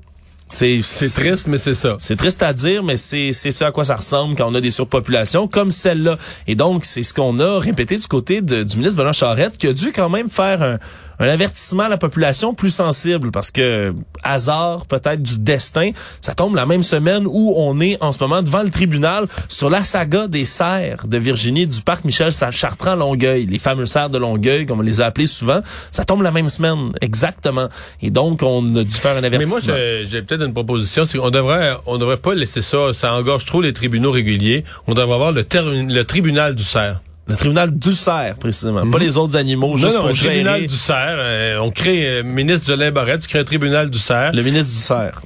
C'est 0.53 0.81
C'est 0.83 1.07
triste, 1.09 1.47
mais 1.47 1.57
c'est 1.57 1.73
ça. 1.73 1.95
c'est 1.99 2.17
triste 2.17 2.43
à 2.43 2.51
dire, 2.51 2.83
mais 2.83 2.97
c'est 2.97 3.31
c'est 3.31 3.53
ce 3.53 3.63
à 3.63 3.71
quoi 3.71 3.85
ça 3.85 3.95
ressemble 3.95 4.35
quand 4.35 4.51
on 4.51 4.55
a 4.55 4.59
des 4.59 4.69
surpopulations 4.71 5.47
comme 5.47 5.71
celle-là. 5.71 6.17
Et 6.45 6.55
donc, 6.55 6.83
c'est 6.83 7.03
ce 7.03 7.13
qu'on 7.13 7.39
a 7.39 7.57
répété 7.59 7.95
du 7.95 8.05
côté 8.05 8.41
de- 8.41 8.63
du 8.63 8.75
ministre 8.75 8.97
Benoît 8.97 9.13
Charette, 9.13 9.57
qui 9.57 9.67
a 9.67 9.71
dû 9.73 9.93
quand 9.93 10.09
même 10.09 10.27
faire 10.27 10.61
un, 10.61 10.77
un 11.21 11.29
avertissement 11.29 11.83
à 11.83 11.89
la 11.89 11.97
population 11.97 12.53
plus 12.53 12.71
sensible, 12.71 13.31
parce 13.31 13.51
que 13.51 13.93
hasard 14.23 14.85
peut-être 14.85 15.21
du 15.21 15.37
destin, 15.39 15.91
ça 16.21 16.33
tombe 16.33 16.55
la 16.55 16.65
même 16.65 16.83
semaine 16.83 17.25
où 17.27 17.53
on 17.57 17.79
est 17.79 18.01
en 18.01 18.11
ce 18.11 18.19
moment 18.19 18.41
devant 18.41 18.63
le 18.63 18.69
tribunal 18.69 19.27
sur 19.47 19.69
la 19.69 19.83
saga 19.83 20.27
des 20.27 20.45
serres 20.45 21.07
de 21.07 21.17
Virginie 21.17 21.67
du 21.67 21.81
parc 21.81 22.05
Michel 22.05 22.31
Chartrand 22.31 22.95
Longueuil, 22.95 23.45
les 23.45 23.59
fameux 23.59 23.85
serres 23.85 24.09
de 24.09 24.17
Longueuil, 24.17 24.65
comme 24.65 24.79
on 24.79 24.83
les 24.83 25.01
a 25.01 25.05
appelés 25.05 25.27
souvent. 25.27 25.61
Ça 25.91 26.05
tombe 26.05 26.21
la 26.23 26.31
même 26.31 26.49
semaine, 26.49 26.91
exactement. 27.01 27.69
Et 28.01 28.09
donc, 28.09 28.41
on 28.43 28.75
a 28.75 28.83
dû 28.83 28.91
faire 28.95 29.17
un 29.17 29.21
Mais 29.21 29.27
avertissement. 29.27 29.73
moi, 29.73 30.03
j'ai 30.03 30.21
peut-être 30.21 30.43
une 30.43 30.53
proposition, 30.53 31.05
c'est 31.05 31.17
qu'on 31.17 31.29
devrait, 31.29 31.75
on 31.85 31.97
devrait 31.97 32.17
pas 32.17 32.33
laisser 32.33 32.61
ça, 32.61 32.93
ça 32.93 33.13
engorge 33.13 33.45
trop 33.45 33.61
les 33.61 33.73
tribunaux 33.73 34.11
réguliers. 34.11 34.63
On 34.87 34.93
devrait 34.93 35.13
avoir 35.13 35.31
le 35.31 36.03
tribunal 36.03 36.55
du 36.55 36.63
cerf. 36.63 36.99
Le 37.31 37.37
tribunal 37.37 37.71
du 37.71 37.91
cerf, 37.91 38.35
précisément. 38.35 38.89
Pas 38.89 38.99
les 38.99 39.17
autres 39.17 39.35
animaux, 39.37 39.77
juste 39.77 39.87
non, 39.89 39.93
non, 39.93 39.99
pour 40.01 40.07
le 40.09 40.13
gérer 40.15 40.35
tribunal 40.35 40.67
du 40.67 40.75
cerf. 40.75 41.15
euh, 41.17 41.59
on 41.59 41.71
crée, 41.71 42.05
euh, 42.19 42.23
ministre 42.23 42.67
Jolin 42.67 42.91
Barrette, 42.91 43.21
tu 43.21 43.27
crées 43.27 43.39
un 43.39 43.43
tribunal 43.43 43.89
du 43.89 43.97
cerf. 43.99 44.31
le 44.33 44.43
ministre 44.43 44.71
du 44.73 44.79
cerf. 44.79 45.21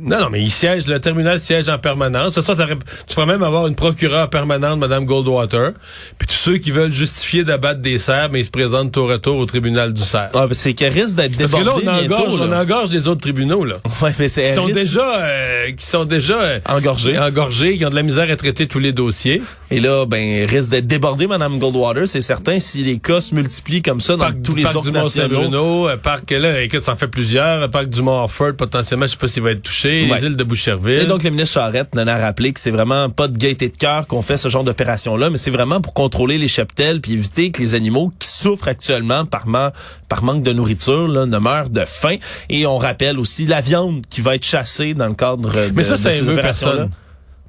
Non, 0.00 0.20
non, 0.20 0.30
mais 0.30 0.42
il 0.42 0.50
siège, 0.50 0.86
le 0.86 0.98
tribunal 1.00 1.38
siège 1.38 1.68
en 1.68 1.78
permanence. 1.78 2.32
De 2.32 2.40
toute 2.40 2.46
façon, 2.46 2.66
tu 3.06 3.14
pourrais 3.14 3.26
même 3.26 3.42
avoir 3.42 3.66
une 3.66 3.74
procureure 3.74 4.30
permanente, 4.30 4.78
Madame 4.78 5.04
Goldwater. 5.04 5.72
Puis 6.18 6.26
tous 6.28 6.34
ceux 6.34 6.56
qui 6.58 6.70
veulent 6.70 6.92
justifier 6.92 7.44
d'abattre 7.44 7.80
des 7.80 7.98
cerfs, 7.98 8.28
mais 8.32 8.40
ils 8.40 8.44
se 8.46 8.50
présentent 8.50 8.92
tour 8.92 9.10
à 9.10 9.18
tour 9.18 9.36
au 9.36 9.46
tribunal 9.46 9.92
du 9.92 10.00
cerf. 10.02 10.30
Ah, 10.34 10.46
ben, 10.46 10.54
c'est 10.54 10.72
qu'elle 10.72 10.92
risque 10.92 11.16
d'être 11.16 11.36
Parce 11.36 11.52
que 11.52 11.58
là, 11.58 11.72
on 11.74 11.78
engorge, 11.80 12.08
bientôt, 12.08 12.24
on 12.30 12.36
là. 12.48 12.60
engorge 12.62 12.90
les 12.90 13.06
autres 13.08 13.20
tribunaux, 13.20 13.64
là. 13.64 13.76
Ouais, 14.02 14.12
mais 14.18 14.28
c'est 14.28 14.44
Qui 14.44 14.52
sont 14.52 14.64
risque- 14.64 14.78
déjà, 14.80 15.22
euh, 15.22 15.70
qui 15.76 15.86
sont 15.86 16.04
déjà 16.04 16.40
euh, 16.40 16.58
Engorgés. 16.68 17.18
engorgés, 17.18 17.76
qui 17.78 17.84
ont 17.84 17.90
de 17.90 17.94
la 17.94 18.02
misère 18.02 18.30
à 18.30 18.36
traiter 18.36 18.66
tous 18.66 18.78
les 18.78 18.92
dossiers. 18.92 19.42
Et 19.70 19.80
là, 19.80 20.06
ben, 20.06 20.46
risque 20.48 20.70
d'être 20.70 20.86
débordée, 20.86 21.26
Madame 21.26 21.58
Goldwater, 21.58 22.06
c'est 22.08 22.20
certain, 22.20 22.58
si 22.60 22.82
les 22.82 22.98
cas 22.98 23.20
se 23.20 23.34
multiplient 23.34 23.82
comme 23.82 24.00
ça 24.00 24.14
dans 24.16 24.24
Parc, 24.24 24.42
tous 24.42 24.54
les 24.54 24.62
parc 24.64 24.76
autres 24.76 24.86
du 24.86 24.92
nationaux. 24.92 25.28
Mont-Saint-Bruno, 25.34 25.88
euh, 25.88 25.96
parc, 25.96 26.30
là, 26.30 26.62
écoute, 26.62 26.80
ça 26.82 26.92
en 26.92 26.96
fait 26.96 27.08
plusieurs. 27.08 27.70
Parc 27.70 27.86
du 27.88 28.00
Mont-Offord, 28.02 28.54
potentiellement, 28.56 29.06
je 29.06 29.12
sais 29.12 29.16
pas 29.18 29.28
s'il 29.28 29.42
va 29.42 29.50
être 29.52 29.62
touché. 29.62 29.81
Ouais. 29.88 30.16
Les 30.18 30.26
îles 30.26 30.36
de 30.36 30.44
Boucherville. 30.44 31.00
Et 31.00 31.04
donc, 31.06 31.22
le 31.22 31.30
ministre 31.30 31.54
Charette 31.54 31.90
en 31.96 32.06
a 32.06 32.16
rappelé 32.18 32.52
que 32.52 32.60
c'est 32.60 32.70
vraiment 32.70 33.08
pas 33.10 33.28
de 33.28 33.36
gaieté 33.36 33.68
de 33.68 33.76
cœur 33.76 34.06
qu'on 34.06 34.22
fait 34.22 34.36
ce 34.36 34.48
genre 34.48 34.64
d'opération-là, 34.64 35.30
mais 35.30 35.36
c'est 35.38 35.50
vraiment 35.50 35.80
pour 35.80 35.94
contrôler 35.94 36.38
les 36.38 36.48
cheptels 36.48 37.00
puis 37.00 37.12
éviter 37.14 37.50
que 37.50 37.60
les 37.60 37.74
animaux 37.74 38.12
qui 38.18 38.28
souffrent 38.28 38.68
actuellement 38.68 39.24
par, 39.24 39.46
ma- 39.46 39.72
par 40.08 40.22
manque 40.22 40.42
de 40.42 40.52
nourriture 40.52 41.08
là, 41.08 41.26
ne 41.26 41.38
meurent 41.38 41.70
de 41.70 41.84
faim. 41.86 42.16
Et 42.48 42.66
on 42.66 42.78
rappelle 42.78 43.18
aussi 43.18 43.46
la 43.46 43.60
viande 43.60 44.02
qui 44.08 44.20
va 44.20 44.34
être 44.34 44.44
chassée 44.46 44.94
dans 44.94 45.08
le 45.08 45.14
cadre 45.14 45.50
de, 45.50 45.72
Mais 45.74 45.84
ça, 45.84 45.96
de 45.96 46.00
ça 46.00 46.10
ces 46.10 46.18
émeut 46.20 46.32
opérations-là. 46.32 46.72
personne. 46.88 46.90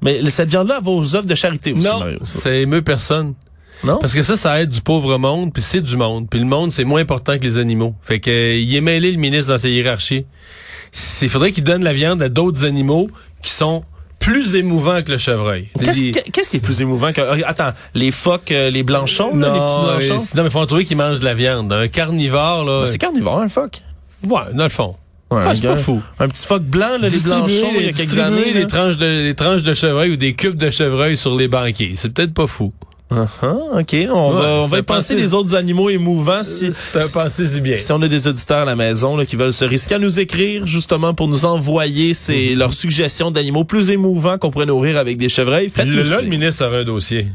Mais 0.02 0.30
cette 0.30 0.50
viande-là 0.50 0.80
va 0.82 0.90
aux 0.90 1.16
œuvres 1.16 1.26
de 1.26 1.34
charité 1.34 1.72
aussi, 1.72 1.86
non, 1.88 1.98
Mario, 2.00 2.18
ça. 2.24 2.54
émeut 2.54 2.82
personne. 2.82 3.34
Non? 3.82 3.98
Parce 4.00 4.14
que 4.14 4.22
ça, 4.22 4.36
ça 4.36 4.60
aide 4.62 4.70
du 4.70 4.80
pauvre 4.80 5.18
monde, 5.18 5.52
puis 5.52 5.62
c'est 5.62 5.80
du 5.80 5.96
monde. 5.96 6.28
Puis 6.30 6.38
le 6.40 6.46
monde, 6.46 6.72
c'est 6.72 6.84
moins 6.84 7.00
important 7.00 7.36
que 7.38 7.42
les 7.44 7.58
animaux. 7.58 7.94
Fait 8.02 8.18
que 8.20 8.30
euh, 8.30 8.54
il 8.56 8.74
est 8.74 8.80
mêlé, 8.80 9.10
le 9.12 9.18
ministre, 9.18 9.52
dans 9.52 9.58
sa 9.58 9.68
hiérarchie. 9.68 10.24
Il 11.22 11.28
faudrait 11.28 11.52
qu'il 11.52 11.64
donne 11.64 11.82
la 11.84 11.92
viande 11.92 12.22
à 12.22 12.28
d'autres 12.28 12.64
animaux 12.64 13.08
qui 13.42 13.50
sont 13.50 13.84
plus 14.20 14.56
émouvants 14.56 15.02
que 15.02 15.12
le 15.12 15.18
chevreuil. 15.18 15.68
Qu'est-ce 15.82 16.00
Les- 16.00 16.10
qui 16.12 16.56
est 16.56 16.60
plus 16.60 16.80
émouvant 16.80 17.12
que... 17.12 17.20
euh, 17.20 17.36
Attends, 17.46 17.72
les 17.94 18.10
phoques, 18.10 18.52
euh, 18.52 18.70
les 18.70 18.82
blanchons, 18.82 19.36
là, 19.36 19.52
les 19.52 19.60
petits 19.60 20.08
blanchons? 20.08 20.24
non, 20.36 20.42
mais 20.44 20.50
faut 20.50 20.64
trouver 20.66 20.84
qui 20.84 20.94
mange 20.94 21.20
de 21.20 21.24
la 21.24 21.34
viande. 21.34 21.72
Un 21.72 21.88
carnivore, 21.88 22.64
là. 22.64 22.80
Ben, 22.82 22.86
c'est 22.86 22.98
carnivore, 22.98 23.40
un 23.40 23.48
phoque. 23.48 23.80
ouais, 24.26 24.40
dans 24.54 24.62
le 24.64 24.68
fond. 24.70 24.96
Ouais, 25.30 25.42
Ah, 25.46 25.52
c'est 25.54 25.62
pas 25.66 25.76
fou. 25.76 26.00
Un 26.20 26.28
petit 26.28 26.46
phoque 26.46 26.62
blanc, 26.62 26.96
là, 27.00 27.08
les 27.08 27.18
blanchons, 27.20 27.72
il 27.76 27.86
y 27.86 27.88
a 27.88 27.92
quelques 27.92 28.18
années. 28.18 28.52
les 28.52 28.66
tranches 28.66 28.96
de 28.98 29.24
les 29.24 29.34
tranches 29.34 29.62
de 29.62 29.74
chevreuil 29.74 30.12
ou 30.12 30.16
des 30.16 30.34
cubes 30.34 30.56
de 30.56 30.70
chevreuil 30.70 31.16
sur 31.16 31.34
les 31.34 31.48
banquiers. 31.48 31.94
C'est 31.96 32.10
peut-être 32.14 32.32
pas 32.34 32.46
fou. 32.46 32.72
Uh-huh, 33.14 33.80
OK, 33.80 33.96
on 34.10 34.30
Ouais, 34.34 34.40
va, 34.42 34.48
on 34.60 34.62
c'est 34.64 34.70
va 34.70 34.76
y 34.76 34.80
un 34.80 34.82
penser 34.82 35.14
les 35.14 35.34
autres 35.34 35.54
animaux 35.54 35.88
émouvants 35.90 36.42
si, 36.42 36.70
pensée 37.12 37.46
si 37.46 37.60
bien. 37.60 37.76
si 37.76 37.92
on 37.92 38.02
a 38.02 38.08
des 38.08 38.26
auditeurs 38.26 38.60
à 38.60 38.64
la 38.64 38.76
maison 38.76 39.16
là, 39.16 39.24
qui 39.24 39.36
veulent 39.36 39.52
se 39.52 39.64
risquer 39.64 39.94
à 39.96 39.98
nous 39.98 40.20
écrire 40.20 40.66
justement 40.66 41.14
pour 41.14 41.28
nous 41.28 41.44
envoyer 41.44 42.14
ces, 42.14 42.54
leurs 42.54 42.74
suggestions 42.74 43.30
d'animaux 43.30 43.64
plus 43.64 43.90
émouvants 43.90 44.38
qu'on 44.38 44.50
pourrait 44.50 44.66
nourrir 44.66 44.96
avec 44.96 45.16
des 45.16 45.28
chevreuils. 45.28 45.68
Faites-nous 45.68 45.92
Le, 45.94 46.02
là, 46.02 46.20
le 46.20 46.28
ministre 46.28 46.64
avait 46.64 46.78
un 46.78 46.84
dossier. 46.84 47.26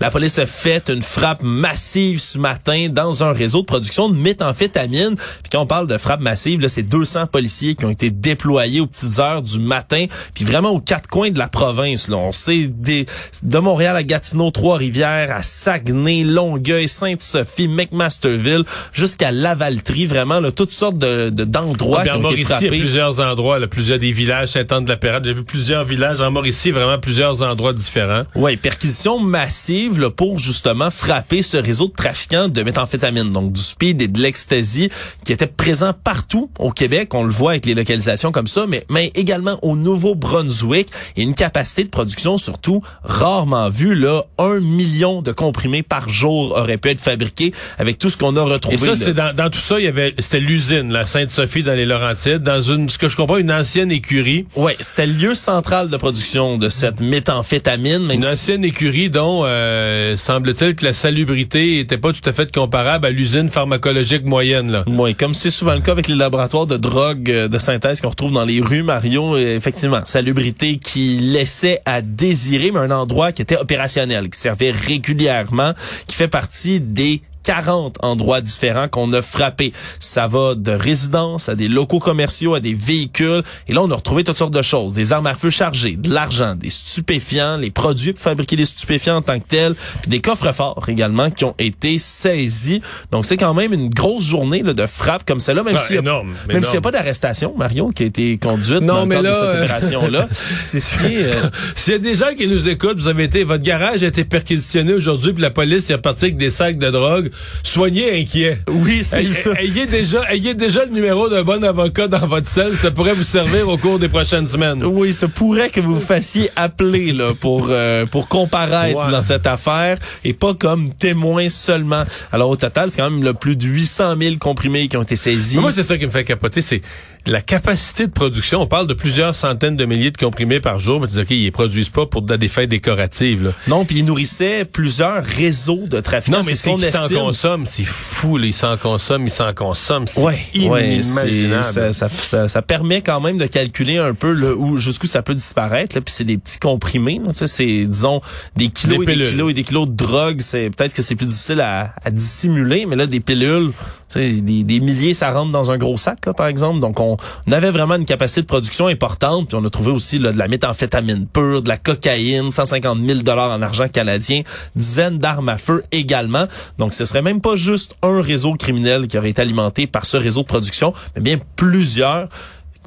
La 0.00 0.10
police 0.10 0.38
a 0.38 0.46
fait 0.46 0.88
une 0.88 1.02
frappe 1.02 1.42
massive 1.42 2.18
ce 2.20 2.38
matin 2.38 2.88
dans 2.90 3.22
un 3.22 3.32
réseau 3.32 3.60
de 3.60 3.66
production 3.66 4.08
de 4.08 4.16
méthamphétamine. 4.18 5.14
Puis 5.16 5.50
quand 5.52 5.60
on 5.60 5.66
parle 5.66 5.86
de 5.86 5.98
frappe 5.98 6.20
massive, 6.20 6.60
là, 6.60 6.68
c'est 6.70 6.82
200 6.82 7.26
policiers 7.26 7.74
qui 7.74 7.84
ont 7.84 7.90
été 7.90 8.10
déployés 8.10 8.80
aux 8.80 8.86
petites 8.86 9.18
heures 9.18 9.42
du 9.42 9.58
matin, 9.58 10.06
puis 10.34 10.44
vraiment 10.44 10.70
aux 10.70 10.80
quatre 10.80 11.08
coins 11.08 11.30
de 11.30 11.38
la 11.38 11.48
province. 11.48 12.08
Là. 12.08 12.16
On 12.16 12.32
sait 12.32 12.68
des, 12.68 13.04
de 13.42 13.58
Montréal 13.58 13.94
à 13.96 14.02
Gatineau, 14.02 14.50
Trois-Rivières, 14.50 15.30
à 15.34 15.42
Saguenay, 15.42 16.24
Longueuil, 16.24 16.88
Sainte-Sophie, 16.88 17.68
McMasterville, 17.68 18.64
jusqu'à 18.94 19.30
Lavaltrie, 19.32 20.06
vraiment 20.06 20.40
là, 20.40 20.50
toutes 20.50 20.72
sortes 20.72 20.98
de, 20.98 21.28
de- 21.30 21.44
d'endroits 21.44 22.00
Puis 22.02 22.10
qui 22.10 22.16
ont 22.16 22.20
été 22.20 22.22
Mauricie, 22.22 22.42
il 22.42 22.48
y 22.48 22.52
a 22.52 22.56
frappés. 22.58 22.78
plusieurs 22.80 23.20
endroits, 23.20 23.58
là, 23.58 23.66
plusieurs 23.66 23.98
des 23.98 24.12
villages, 24.12 24.48
Saint-Anne-de-la-Pérade. 24.48 25.24
J'ai 25.26 25.34
vu 25.34 25.44
plusieurs 25.44 25.84
villages 25.84 26.20
en 26.22 26.30
Mauricie, 26.30 26.70
vraiment 26.70 26.98
plusieurs 26.98 27.42
endroits 27.42 27.72
différents. 27.74 28.22
Oui, 28.34 28.56
perquisition 28.56 29.18
massive 29.18 29.89
là, 29.98 30.10
pour 30.10 30.38
justement 30.38 30.90
frapper 30.90 31.42
ce 31.42 31.56
réseau 31.56 31.86
de 31.88 31.92
trafiquants 31.92 32.48
de 32.48 32.62
méthamphétamine, 32.62 33.32
donc 33.32 33.52
du 33.52 33.60
speed 33.60 34.00
et 34.02 34.08
de 34.08 34.20
l'ecstasy 34.20 34.90
qui 35.24 35.32
était 35.32 35.46
présent 35.46 35.92
partout 36.04 36.50
au 36.58 36.70
Québec. 36.70 37.12
On 37.14 37.22
le 37.24 37.30
voit 37.30 37.52
avec 37.52 37.66
les 37.66 37.74
localisations 37.74 38.32
comme 38.32 38.46
ça, 38.46 38.66
mais, 38.68 38.84
mais 38.90 39.10
également 39.14 39.58
au 39.62 39.76
Nouveau-Brunswick 39.76 40.88
et 41.16 41.22
une 41.22 41.34
capacité 41.34 41.84
de 41.84 41.88
production 41.88 42.36
surtout 42.38 42.82
rarement 43.04 43.68
vue. 43.70 43.94
Là, 43.94 44.24
un 44.38 44.60
million 44.60 45.22
de 45.22 45.32
comprimés 45.32 45.82
par 45.82 46.08
jour 46.08 46.52
auraient 46.56 46.76
pu 46.78 46.90
être 46.90 47.00
fabriqués 47.00 47.52
avec 47.78 47.98
tout 47.98 48.10
ce 48.10 48.16
qu'on 48.16 48.36
a 48.36 48.42
retrouvé. 48.42 48.76
Et 48.76 48.78
ça, 48.78 48.96
c'est 48.96 49.14
dans, 49.14 49.34
dans 49.34 49.50
tout 49.50 49.58
ça, 49.60 49.78
il 49.78 49.84
y 49.84 49.88
avait, 49.88 50.14
c'était 50.18 50.40
l'usine, 50.40 50.92
la 50.92 51.06
Sainte-Sophie 51.06 51.62
dans 51.62 51.72
les 51.74 51.86
Laurentides, 51.86 52.42
dans 52.42 52.60
une, 52.60 52.88
ce 52.88 52.98
que 52.98 53.08
je 53.08 53.16
comprends, 53.16 53.36
une 53.38 53.52
ancienne 53.52 53.90
écurie. 53.90 54.46
Ouais, 54.56 54.76
c'était 54.80 55.06
le 55.06 55.12
lieu 55.14 55.34
central 55.34 55.88
de 55.88 55.96
production 55.96 56.58
de 56.58 56.68
cette 56.68 57.00
méthamphétamine. 57.00 58.06
Même 58.06 58.16
Une 58.16 58.22
si- 58.22 58.28
ancienne 58.28 58.64
écurie 58.64 59.10
dont 59.10 59.42
euh, 59.44 59.79
semble-t-il 60.16 60.74
que 60.74 60.84
la 60.84 60.92
salubrité 60.92 61.80
était 61.80 61.98
pas 61.98 62.12
tout 62.12 62.28
à 62.28 62.32
fait 62.32 62.52
comparable 62.52 63.06
à 63.06 63.10
l'usine 63.10 63.48
pharmacologique 63.48 64.24
moyenne. 64.24 64.84
Oui, 64.86 65.14
comme 65.14 65.34
c'est 65.34 65.50
souvent 65.50 65.74
le 65.74 65.80
cas 65.80 65.92
avec 65.92 66.08
les 66.08 66.14
laboratoires 66.14 66.66
de 66.66 66.76
drogue 66.76 67.30
euh, 67.30 67.48
de 67.48 67.58
synthèse 67.58 68.00
qu'on 68.00 68.10
retrouve 68.10 68.32
dans 68.32 68.44
les 68.44 68.60
rues, 68.60 68.82
Mario, 68.82 69.36
euh, 69.36 69.56
effectivement, 69.56 70.00
salubrité 70.04 70.78
qui 70.78 71.18
laissait 71.18 71.80
à 71.84 72.02
désirer, 72.02 72.70
mais 72.70 72.80
un 72.80 72.90
endroit 72.90 73.32
qui 73.32 73.42
était 73.42 73.56
opérationnel, 73.56 74.30
qui 74.30 74.38
servait 74.38 74.70
régulièrement, 74.70 75.72
qui 76.06 76.16
fait 76.16 76.28
partie 76.28 76.80
des 76.80 77.22
40 77.42 77.96
endroits 78.02 78.40
différents 78.40 78.88
qu'on 78.88 79.12
a 79.12 79.22
frappés. 79.22 79.72
Ça 79.98 80.26
va 80.26 80.54
de 80.54 80.72
résidences 80.72 81.48
à 81.48 81.54
des 81.54 81.68
locaux 81.68 81.98
commerciaux, 81.98 82.54
à 82.54 82.60
des 82.60 82.74
véhicules. 82.74 83.42
Et 83.68 83.72
là, 83.72 83.82
on 83.82 83.90
a 83.90 83.94
retrouvé 83.94 84.24
toutes 84.24 84.38
sortes 84.38 84.54
de 84.54 84.62
choses. 84.62 84.92
Des 84.92 85.12
armes 85.12 85.26
à 85.26 85.34
feu 85.34 85.50
chargées, 85.50 85.96
de 85.96 86.12
l'argent, 86.12 86.54
des 86.54 86.70
stupéfiants, 86.70 87.56
les 87.56 87.70
produits 87.70 88.12
pour 88.12 88.22
fabriquer 88.22 88.56
des 88.56 88.64
stupéfiants 88.64 89.16
en 89.16 89.22
tant 89.22 89.38
que 89.38 89.46
tels, 89.48 89.74
puis 90.02 90.10
des 90.10 90.20
coffres 90.20 90.52
forts 90.52 90.84
également 90.88 91.30
qui 91.30 91.44
ont 91.44 91.54
été 91.58 91.98
saisis. 91.98 92.80
Donc, 93.10 93.26
c'est 93.26 93.36
quand 93.36 93.54
même 93.54 93.72
une 93.72 93.88
grosse 93.88 94.24
journée 94.24 94.62
là, 94.62 94.72
de 94.72 94.86
frappe 94.86 95.24
comme 95.26 95.40
celle-là, 95.40 95.62
même 95.62 95.76
Ah, 95.76 95.80
s'il 95.80 96.00
n'y 96.00 96.08
a, 96.08 96.12
a 96.12 96.80
pas 96.80 96.90
d'arrestation, 96.90 97.54
Marion, 97.56 97.90
qui 97.90 98.04
a 98.04 98.06
été 98.06 98.38
conduite 98.38 98.80
Non, 98.82 98.94
dans 98.94 99.00
le 99.02 99.06
mais 99.06 99.14
cadre 99.16 99.28
là, 99.28 99.30
de 99.30 99.34
cette 99.36 99.44
euh, 99.44 99.64
opération-là. 99.64 100.28
c'est 100.58 100.80
ce 100.80 100.98
qui 100.98 101.14
est, 101.16 101.24
euh, 101.34 101.48
S'il 101.74 101.92
y 101.92 101.96
a 101.96 101.98
des 101.98 102.14
gens 102.14 102.34
qui 102.36 102.46
nous 102.48 102.68
écoutent, 102.68 102.98
vous 102.98 103.08
avez 103.08 103.24
été, 103.24 103.44
votre 103.44 103.62
garage 103.62 104.02
a 104.02 104.06
été 104.06 104.24
perquisitionné 104.24 104.92
aujourd'hui, 104.94 105.32
puis 105.32 105.42
la 105.42 105.50
police 105.50 105.90
est 105.90 105.94
repartie 105.94 106.26
avec 106.26 106.36
des 106.36 106.50
sacs 106.50 106.78
de 106.78 106.90
drogue. 106.90 107.29
Soyez 107.62 108.20
inquiets. 108.20 108.58
Oui, 108.68 109.00
c'est 109.02 109.20
Ay- 109.24 109.32
ça. 109.32 109.50
Ayez 109.60 109.86
déjà, 109.86 110.30
ayez 110.32 110.54
déjà 110.54 110.84
le 110.84 110.90
numéro 110.92 111.28
d'un 111.28 111.42
bon 111.42 111.62
avocat 111.64 112.08
dans 112.08 112.26
votre 112.26 112.46
selle. 112.48 112.74
Ça 112.76 112.90
pourrait 112.90 113.12
vous 113.14 113.22
servir 113.22 113.68
au 113.68 113.76
cours 113.76 113.98
des 113.98 114.08
prochaines 114.08 114.46
semaines. 114.46 114.84
Oui, 114.84 115.12
ça 115.12 115.28
pourrait 115.28 115.70
que 115.70 115.80
vous 115.80 115.94
vous 115.94 116.00
fassiez 116.00 116.50
appeler 116.56 117.12
là, 117.12 117.32
pour, 117.38 117.68
euh, 117.70 118.06
pour 118.06 118.28
comparaître 118.28 118.98
Ouais. 119.06 119.10
dans 119.12 119.22
cette 119.22 119.46
affaire 119.46 119.98
et 120.24 120.32
pas 120.32 120.54
comme 120.54 120.92
témoin 120.94 121.48
seulement. 121.48 122.04
Alors 122.32 122.50
au 122.50 122.56
total, 122.56 122.90
c'est 122.90 123.00
quand 123.00 123.10
même 123.10 123.22
le 123.22 123.34
plus 123.34 123.56
de 123.56 123.66
800 123.66 124.14
000 124.20 124.36
comprimés 124.38 124.88
qui 124.88 124.96
ont 124.96 125.02
été 125.02 125.16
saisis. 125.16 125.56
Mais 125.56 125.62
Moi, 125.62 125.72
c'est 125.72 125.82
ça 125.82 125.96
qui 125.98 126.06
me 126.06 126.10
fait 126.10 126.24
capoter, 126.24 126.62
c'est 126.62 126.82
la 127.26 127.42
capacité 127.42 128.06
de 128.06 128.12
production. 128.12 128.60
On 128.62 128.66
parle 128.66 128.86
de 128.86 128.94
plusieurs 128.94 129.34
centaines 129.34 129.76
de 129.76 129.84
milliers 129.84 130.10
de 130.10 130.16
comprimés 130.16 130.60
par 130.60 130.78
jour, 130.78 131.00
mais 131.00 131.06
tu 131.06 131.14
dis, 131.14 131.20
OK, 131.20 131.30
ils 131.30 131.42
les 131.44 131.50
produisent 131.50 131.88
pas 131.88 132.06
pour 132.06 132.22
des 132.22 132.48
fins 132.48 132.66
décoratives. 132.66 133.44
Là. 133.44 133.50
non, 133.68 133.84
puis 133.84 133.98
ils 133.98 134.04
nourrissaient 134.04 134.64
plusieurs 134.64 135.22
réseaux 135.24 135.86
de 135.86 136.00
trafiquants. 136.00 136.38
Non, 136.38 136.42
mais 136.46 136.54
ce 136.54 136.62
c'est 136.62 136.74
qu'ils 136.74 136.84
s'en 136.84 137.08
consomment. 137.08 137.66
C'est 137.66 137.84
fou, 137.84 138.36
là, 138.38 138.46
ils 138.46 138.52
s'en 138.52 138.76
consomment, 138.76 139.26
ils 139.26 139.30
s'en 139.30 139.52
consomment. 139.52 140.06
C'est 140.06 140.20
Ouais, 140.20 140.38
ouais, 140.56 140.96
inimaginable. 140.96 141.62
ça, 141.62 141.92
ça, 141.92 142.08
ça, 142.08 142.48
ça 142.48 142.62
permet 142.62 143.02
quand 143.02 143.20
même 143.20 143.38
de 143.38 143.46
calculer 143.46 143.98
un 143.98 144.14
peu 144.14 144.32
le, 144.32 144.54
où 144.56 144.76
jusqu'où 144.76 145.06
ça 145.06 145.22
peut 145.22 145.34
disparaître. 145.34 145.96
Là, 145.96 146.02
puis 146.02 146.12
c'est 146.12 146.24
des 146.24 146.38
petits 146.38 146.58
comprimés. 146.58 147.20
là, 147.24 147.30
tu 147.32 147.38
sais, 147.38 147.46
c'est 147.46 147.86
disons 147.86 148.20
des 148.56 148.68
kilos 148.68 149.04
Des 149.06 149.12
et 149.12 149.16
des 149.16 149.22
kilos 149.24 149.50
et 149.50 149.54
des 149.54 149.64
kilos 149.64 149.88
de 149.88 149.94
drogue. 149.94 150.40
C'est 150.40 150.70
peut-être 150.70 150.94
que 150.94 151.02
c'est 151.02 151.14
plus 151.16 151.26
difficile 151.26 151.60
à, 151.60 151.94
à 152.04 152.10
dissimuler, 152.10 152.86
mais 152.86 152.96
là 152.96 153.06
des 153.06 153.20
pilules, 153.20 153.72
des, 154.18 154.80
milliers, 154.80 155.14
ça 155.14 155.32
rentre 155.32 155.52
dans 155.52 155.70
un 155.70 155.78
gros 155.78 155.96
sac, 155.96 156.20
par 156.36 156.46
exemple. 156.46 156.80
Donc 156.80 157.00
on, 157.00 157.16
avait 157.50 157.70
vraiment 157.70 157.96
une 157.96 158.06
capacité 158.06 158.42
de 158.42 158.46
production 158.46 158.86
importante. 158.86 159.48
Puis 159.48 159.56
on 159.56 159.64
a 159.64 159.70
trouvé 159.70 159.90
aussi 159.90 160.18
de 160.18 160.28
la 160.28 160.48
méthamphétamine 160.48 161.26
pure, 161.26 161.62
de 161.62 161.68
la 161.68 161.76
cocaïne, 161.76 162.50
150 162.50 162.98
000 163.04 163.20
dollars 163.20 163.50
en 163.50 163.62
argent 163.62 163.88
canadien, 163.88 164.42
dizaines 164.76 165.18
d'armes 165.18 165.48
à 165.48 165.58
feu 165.58 165.84
également. 165.92 166.44
Donc 166.78 166.94
ce 166.94 167.04
serait 167.04 167.22
même 167.22 167.40
pas 167.40 167.56
juste 167.56 167.96
un 168.02 168.20
réseau 168.20 168.54
criminel 168.54 169.08
qui 169.08 169.18
aurait 169.18 169.30
été 169.30 169.42
alimenté 169.42 169.86
par 169.86 170.06
ce 170.06 170.16
réseau 170.16 170.42
de 170.42 170.46
production, 170.46 170.92
mais 171.16 171.22
bien 171.22 171.36
plusieurs. 171.56 172.28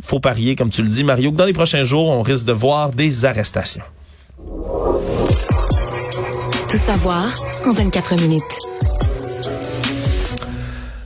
Faut 0.01 0.19
parier, 0.19 0.55
comme 0.55 0.69
tu 0.69 0.81
le 0.81 0.89
dis, 0.89 1.03
Mario, 1.03 1.31
que 1.31 1.37
dans 1.37 1.45
les 1.45 1.53
prochains 1.53 1.85
jours, 1.85 2.09
on 2.09 2.23
risque 2.23 2.45
de 2.45 2.51
voir 2.51 2.91
des 2.91 3.25
arrestations. 3.25 3.83
Tout 6.67 6.77
savoir 6.77 7.31
en 7.65 7.71
24 7.71 8.15
minutes. 8.15 8.72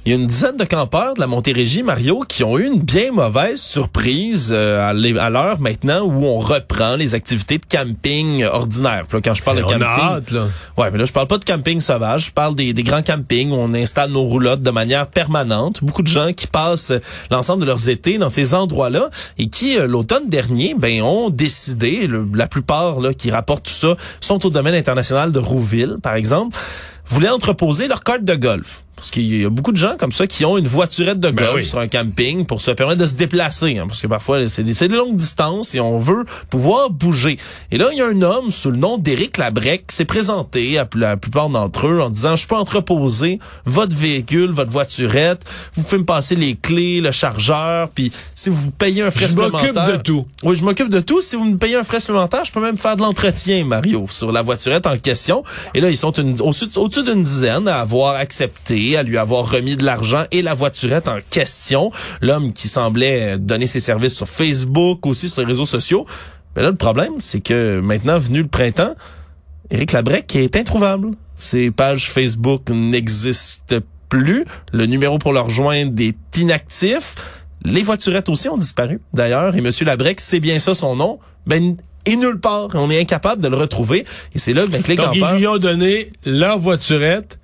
Il 0.08 0.12
y 0.12 0.14
a 0.14 0.16
une 0.16 0.28
dizaine 0.28 0.56
de 0.56 0.64
campeurs 0.64 1.16
de 1.16 1.20
la 1.20 1.28
Montérégie, 1.28 1.84
Mario, 1.84 2.24
qui 2.26 2.42
ont 2.46 2.58
eu 2.58 2.66
une 2.66 2.80
bien 2.80 3.12
mauvaise 3.12 3.60
surprise 3.62 4.52
euh, 4.56 4.80
à 4.90 5.30
l'heure 5.30 5.60
maintenant 5.60 6.00
où 6.06 6.24
on 6.24 6.40
reprend 6.40 6.96
les 6.96 7.14
activités 7.14 7.58
de 7.58 7.66
camping 7.70 8.46
ordinaires. 8.46 9.04
Puis 9.06 9.18
là, 9.18 9.22
quand 9.26 9.34
je 9.36 9.44
parle 9.44 9.58
de 9.58 9.64
on 9.64 9.68
camping, 9.68 9.84
a 9.84 10.14
hâte, 10.16 10.32
là. 10.32 10.46
Ouais, 10.78 10.90
mais 10.92 10.98
là, 11.00 11.04
je 11.04 11.12
parle 11.12 11.28
pas 11.28 11.38
de 11.38 11.44
camping 11.44 11.82
sauvage. 11.82 12.28
Je 12.28 12.32
parle 12.32 12.56
des, 12.56 12.72
des 12.72 12.84
grands 12.84 13.02
campings 13.02 13.52
où 13.52 13.56
on 13.56 13.74
installe 13.74 14.12
nos 14.12 14.24
roulottes 14.24 14.62
de 14.62 14.72
manière 14.72 15.08
permanente. 15.08 15.84
Beaucoup 15.84 16.04
de 16.04 16.08
gens 16.08 16.32
qui 16.32 16.48
passent 16.48 16.94
l'ensemble 17.30 17.64
de 17.64 17.66
leurs 17.66 17.90
étés 17.90 18.18
dans 18.18 18.30
ces 18.30 18.54
endroits-là 18.56 19.10
et 19.38 19.48
qui, 19.50 19.78
euh, 19.78 19.88
l'automne 19.88 20.28
dernier, 20.28 20.74
ben, 20.74 21.02
ont 21.02 21.30
décidé, 21.30 22.08
le- 22.08 22.26
la 22.34 22.48
plupart 22.48 23.02
là, 23.02 23.14
qui 23.14 23.30
rapportent 23.30 23.66
tout 23.66 23.72
ça, 23.72 23.98
sont 24.22 24.46
au 24.46 24.50
domaine 24.52 24.74
international 24.76 25.34
de 25.34 25.40
Rouville, 25.40 25.98
par 26.02 26.16
exemple, 26.16 26.58
voulaient 27.10 27.28
entreposer 27.28 27.90
leur 27.90 28.06
carte 28.06 28.24
de 28.24 28.36
golf. 28.36 28.84
Parce 28.98 29.12
qu'il 29.12 29.42
y 29.42 29.46
a 29.46 29.50
beaucoup 29.50 29.72
de 29.72 29.78
gens 29.78 29.96
comme 29.98 30.12
ça 30.12 30.26
qui 30.28 30.44
ont 30.44 30.58
une 30.58 30.68
voiturette 30.68 31.20
de 31.20 31.30
Ben 31.30 31.46
golf 31.46 31.58
oui. 31.58 31.64
sur 31.64 31.78
un 31.80 31.88
camping 31.88 32.46
pour 32.46 32.60
se 32.62 32.72
permettre 32.72 33.00
de 33.00 33.06
se 33.06 33.14
déplacer. 33.14 33.78
hein, 33.78 33.86
parce 33.88 34.02
que 34.02 34.08
parfois, 34.08 34.50
c'est 34.50 34.64
des 34.64 34.88
longues 34.88 35.16
distances 35.16 35.76
et 35.76 35.80
on 35.80 35.98
veut 36.00 36.26
pouvoir 36.50 36.90
bouger. 36.90 37.38
Et 37.72 37.78
là, 37.78 37.90
il 37.92 38.00
y 38.00 38.02
a 38.02 38.08
un 38.08 38.22
homme 38.24 38.50
sous 38.52 38.72
le 38.72 38.78
nom 38.78 38.98
d'Éric 38.98 39.38
Labrec 39.38 39.86
qui 39.88 39.96
s'est 39.96 40.06
présenté 40.06 40.80
à 40.80 40.88
la 40.96 41.16
plupart 41.16 41.50
d'entre 41.50 41.88
eux 41.88 42.02
en 42.02 42.10
disant, 42.10 42.36
je 42.36 42.48
peux 42.48 42.56
entreposer 42.56 43.40
votre 43.66 43.96
véhicule, 43.96 44.50
votre 44.50 44.72
voiturette, 44.72 45.44
vous 45.74 45.84
pouvez 45.84 46.00
me 46.00 46.06
passer 46.06 46.36
les 46.36 46.56
clés, 46.56 47.00
le 47.00 47.12
chargeur, 47.12 47.90
puis 47.90 48.12
si 48.34 48.50
vous 48.50 48.72
payez 48.72 49.04
un 49.04 49.12
frais 49.12 49.28
Je 49.28 49.36
m'occupe 49.36 49.60
supplémentaire... 49.60 49.98
de 49.98 50.02
tout. 50.02 50.26
Oui, 50.44 50.58
je 50.58 50.64
m'occupe 50.64 50.90
de 50.90 51.02
tout. 51.02 51.22
Si 51.22 51.36
vous 51.36 51.46
me 51.46 51.58
payez 51.58 51.76
un 51.76 51.84
frais 51.84 52.00
supplémentaire, 52.00 52.46
je 52.46 52.52
peux 52.52 52.62
même 52.62 52.78
faire 52.78 52.96
de 52.96 53.02
l'entretien, 53.02 53.64
Mario, 53.64 54.08
sur 54.10 54.32
la 54.32 54.42
voiturette 54.42 54.88
en 54.88 54.98
question. 54.98 55.44
Et 55.76 55.82
là, 55.82 55.90
ils 55.92 55.98
sont 55.98 56.14
au-dessus 56.42 57.04
d'une 57.04 57.22
dizaine 57.22 57.68
à 57.68 57.80
avoir 57.82 58.16
accepté, 58.16 58.87
à 58.96 59.04
lui 59.04 59.18
avoir 59.18 59.50
remis 59.50 59.76
de 59.76 59.84
l'argent 59.84 60.24
et 60.32 60.42
la 60.42 60.54
voiturette 60.54 61.08
en 61.08 61.18
question. 61.30 61.92
L'homme 62.22 62.54
qui 62.54 62.68
semblait 62.68 63.38
donner 63.38 63.68
ses 63.68 63.80
services 63.80 64.16
sur 64.16 64.28
Facebook, 64.28 65.06
aussi 65.06 65.30
sur 65.30 65.42
les 65.42 65.48
réseaux 65.48 65.66
sociaux. 65.66 66.06
Mais 66.56 66.62
là, 66.62 66.70
le 66.70 66.76
problème, 66.76 67.14
c'est 67.20 67.42
que 67.42 67.80
maintenant, 67.82 68.18
venu 68.18 68.42
le 68.42 68.48
printemps, 68.48 68.96
Éric 69.70 69.92
Labrec 69.92 70.36
est 70.36 70.56
introuvable. 70.56 71.12
Ses 71.38 71.72
pages 71.72 72.10
Facebook 72.10 72.70
n'existent 72.70 73.78
plus. 74.10 74.46
Le 74.72 74.86
numéro 74.86 75.20
pour 75.20 75.34
le 75.34 75.40
rejoindre 75.40 76.02
est 76.02 76.38
inactif. 76.38 77.16
Les 77.64 77.84
voiturettes 77.84 78.30
aussi 78.30 78.50
ont 78.50 78.58
disparu, 78.58 79.02
d'ailleurs. 79.14 79.56
Et 79.56 79.62
Monsieur 79.62 79.86
Labrec, 79.86 80.20
c'est 80.22 80.40
bien 80.40 80.58
ça 80.60 80.74
son 80.74 80.96
nom. 80.96 81.20
Ben, 81.46 81.76
et 82.08 82.16
nulle 82.16 82.40
part. 82.40 82.70
On 82.74 82.90
est 82.90 83.00
incapable 83.00 83.42
de 83.42 83.50
le 83.50 83.58
retrouver. 83.58 84.06
Et 84.34 84.40
c'est 84.40 84.54
là 84.54 84.66
ben, 84.66 84.82
que 84.82 84.88
les 84.88 84.96
Donc, 84.96 85.08
campeurs, 85.08 85.34
ils 85.36 85.40
lui 85.40 85.48
ont 85.48 85.58
donné 85.58 86.12
leur 86.26 86.58
voiturette 86.58 87.38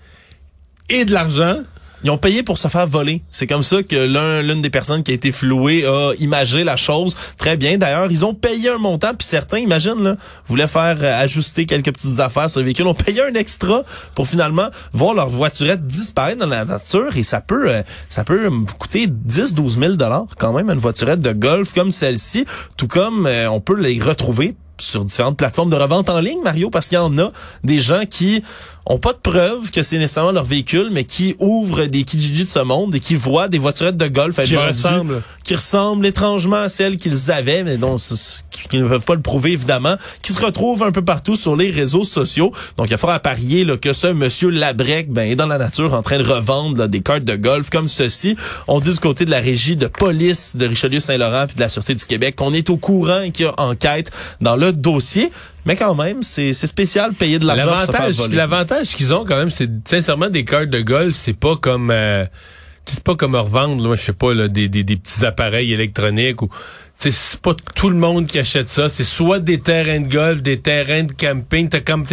et 1.00 1.06
de 1.06 1.14
l'argent. 1.14 1.58
ils 2.04 2.12
ont 2.12 2.18
payé 2.18 2.44
pour 2.44 2.58
se 2.58 2.68
faire 2.68 2.86
voler. 2.86 3.22
C'est 3.30 3.48
comme 3.48 3.64
ça 3.64 3.82
que 3.82 3.96
l'un, 3.96 4.42
l'une 4.42 4.62
des 4.62 4.70
personnes 4.70 5.04
qui 5.04 5.12
a 5.12 5.14
été 5.14 5.32
flouée 5.32 5.86
a 5.86 6.12
imagé 6.20 6.64
la 6.64 6.76
chose 6.76 7.16
très 7.38 7.56
bien. 7.56 7.78
D'ailleurs, 7.78 8.08
ils 8.12 8.26
ont 8.26 8.34
payé 8.34 8.70
un 8.70 8.78
montant, 8.78 9.14
puis 9.14 9.26
certains, 9.26 9.60
imagine, 9.60 10.04
là, 10.04 10.16
voulaient 10.46 10.68
faire 10.68 10.98
euh, 11.02 11.22
ajuster 11.22 11.66
quelques 11.66 11.94
petites 11.94 12.20
affaires 12.20 12.50
sur 12.50 12.60
le 12.60 12.66
véhicule. 12.66 12.88
ont 12.88 12.94
payé 12.94 13.22
un 13.22 13.34
extra 13.34 13.84
pour 14.16 14.28
finalement 14.28 14.68
voir 14.92 15.14
leur 15.14 15.30
voiturette 15.30 15.88
disparaître 15.88 16.40
dans 16.40 16.48
la 16.48 16.66
nature. 16.66 17.16
Et 17.16 17.24
ça 17.24 17.40
peut, 17.40 17.70
euh, 17.70 17.82
ça 18.10 18.24
peut 18.24 18.50
coûter 18.78 19.08
10, 19.08 19.54
12 19.54 19.80
000 19.80 19.94
dollars 19.94 20.26
quand 20.38 20.52
même 20.54 20.70
une 20.70 20.80
voiturette 20.80 21.22
de 21.22 21.32
golf 21.32 21.74
comme 21.74 21.92
celle-ci. 21.92 22.46
Tout 22.76 22.88
comme 22.88 23.26
euh, 23.26 23.50
on 23.50 23.62
peut 23.62 23.80
les 23.80 24.00
retrouver 24.02 24.56
sur 24.80 25.06
différentes 25.06 25.38
plateformes 25.38 25.70
de 25.70 25.76
revente 25.76 26.10
en 26.10 26.20
ligne, 26.20 26.42
Mario, 26.44 26.70
parce 26.70 26.88
qu'il 26.88 26.98
y 26.98 27.02
en 27.02 27.18
a 27.18 27.32
des 27.64 27.80
gens 27.80 28.04
qui 28.10 28.44
ont 28.86 28.98
pas 28.98 29.14
de 29.14 29.18
preuve 29.18 29.72
que 29.72 29.82
c'est 29.82 29.98
nécessairement 29.98 30.34
leur 30.34 30.44
véhicule, 30.44 30.90
mais 30.92 31.06
qui 31.06 31.36
ouvrent 31.40 31.86
des 31.86 32.04
Kijiji 32.04 32.46
de 32.46 32.50
ce 32.50 32.60
monde 32.60 32.94
et 32.96 33.00
qui 33.00 33.16
voient 33.16 33.48
des 33.48 33.58
voiturettes 33.58 33.98
de 33.98 34.08
golf 34.08 34.36
Qui 34.44 34.56
vendues, 34.56 34.68
ressemblent. 34.68 35.22
qui 35.44 35.56
ressemblent 35.56 36.06
étrangement 36.06 36.58
à 36.58 36.70
celles 36.70 36.98
qu'ils 36.98 37.32
avaient, 37.32 37.64
mais 37.64 37.78
dont 37.78 37.96
qui, 37.96 38.68
qui 38.70 38.82
ne 38.82 38.88
peuvent 38.88 39.06
pas 39.06 39.16
le 39.16 39.22
prouver 39.22 39.52
évidemment, 39.54 39.96
qui 40.22 40.34
se 40.34 40.44
retrouvent 40.44 40.84
un 40.84 40.92
peu 40.92 41.02
partout 41.04 41.36
sur 41.36 41.56
les 41.56 41.72
réseaux 41.72 42.04
sociaux. 42.04 42.52
Donc 42.78 42.88
il 42.88 42.92
y 42.92 42.94
a 42.94 42.98
fort 42.98 43.12
à 43.12 43.20
parier 43.20 43.64
là, 43.64 43.78
que 43.78 43.94
ce 43.94 44.08
monsieur 44.08 44.50
Labrec 44.50 45.12
ben, 45.12 45.30
est 45.30 45.36
dans 45.36 45.48
la 45.48 45.58
nature 45.58 45.94
en 45.94 46.02
train 46.02 46.18
de 46.18 46.24
revendre 46.24 46.78
là, 46.78 46.88
des 46.88 47.02
cartes 47.02 47.24
de 47.24 47.36
golf 47.36 47.70
comme 47.70 47.88
ceci. 47.88 48.36
On 48.68 48.80
dit 48.80 48.92
du 48.92 49.00
côté 49.00 49.24
de 49.26 49.32
la 49.32 49.40
régie 49.40 49.76
de 49.78 49.88
police 49.88 50.56
de 50.56 50.68
Richelieu-Saint-Laurent 50.68 51.46
puis 51.48 51.56
de 51.56 51.62
la 51.62 51.70
Sûreté 51.70 51.96
du 51.96 52.06
Québec 52.06 52.36
qu'on 52.36 52.54
est 52.54 52.70
au 52.70 52.78
courant 52.78 53.22
et 53.22 53.32
qu'il 53.32 53.46
y 53.46 53.48
a 53.50 53.54
enquête 53.58 54.12
dans 54.42 54.56
le 54.58 54.74
dossier. 54.74 55.32
Mais 55.66 55.76
quand 55.76 55.96
même, 55.96 56.24
c'est 56.24 56.54
c'est 56.54 56.68
spécial 56.68 57.14
payer 57.14 57.40
de 57.40 57.46
l'argent 57.46 57.72
L'avantage, 57.72 58.30
l'avantage 58.32 58.96
qu'ils 58.96 59.14
ont 59.14 59.24
quand 59.26 59.38
même, 59.38 59.50
c'est 59.50 59.70
sincèrement 59.88 60.30
des 60.30 60.44
cartes 60.44 60.70
de 60.70 60.82
golf, 60.82 61.16
c'est 61.16 61.38
pas 61.38 61.56
comme 61.56 61.90
euh, 61.92 62.26
c'est 62.86 63.04
pas 63.04 63.16
comme 63.16 63.36
revendre, 63.36 63.88
là, 63.88 63.96
je 63.96 64.02
sais 64.02 64.14
pas, 64.14 64.34
là, 64.34 64.48
des, 64.48 64.68
des, 64.68 64.84
des 64.84 64.98
petits 64.98 65.26
appareils 65.26 65.72
électroniques 65.72 66.42
ou 66.42 66.50
c'est 66.98 67.40
pas 67.42 67.54
tout 67.76 67.90
le 67.90 67.96
monde 67.96 68.28
qui 68.28 68.40
achète 68.40 68.70
ça. 68.70 68.90
C'est 68.90 69.04
soit 69.04 69.40
des 69.40 69.60
terrains 69.60 70.02
de 70.02 70.08
golf, 70.08 70.42
des 70.42 70.60
terrains 70.60 71.04
de 71.04 71.12
camping. 71.12 71.68
T'as 71.70 71.82
comme 71.82 72.06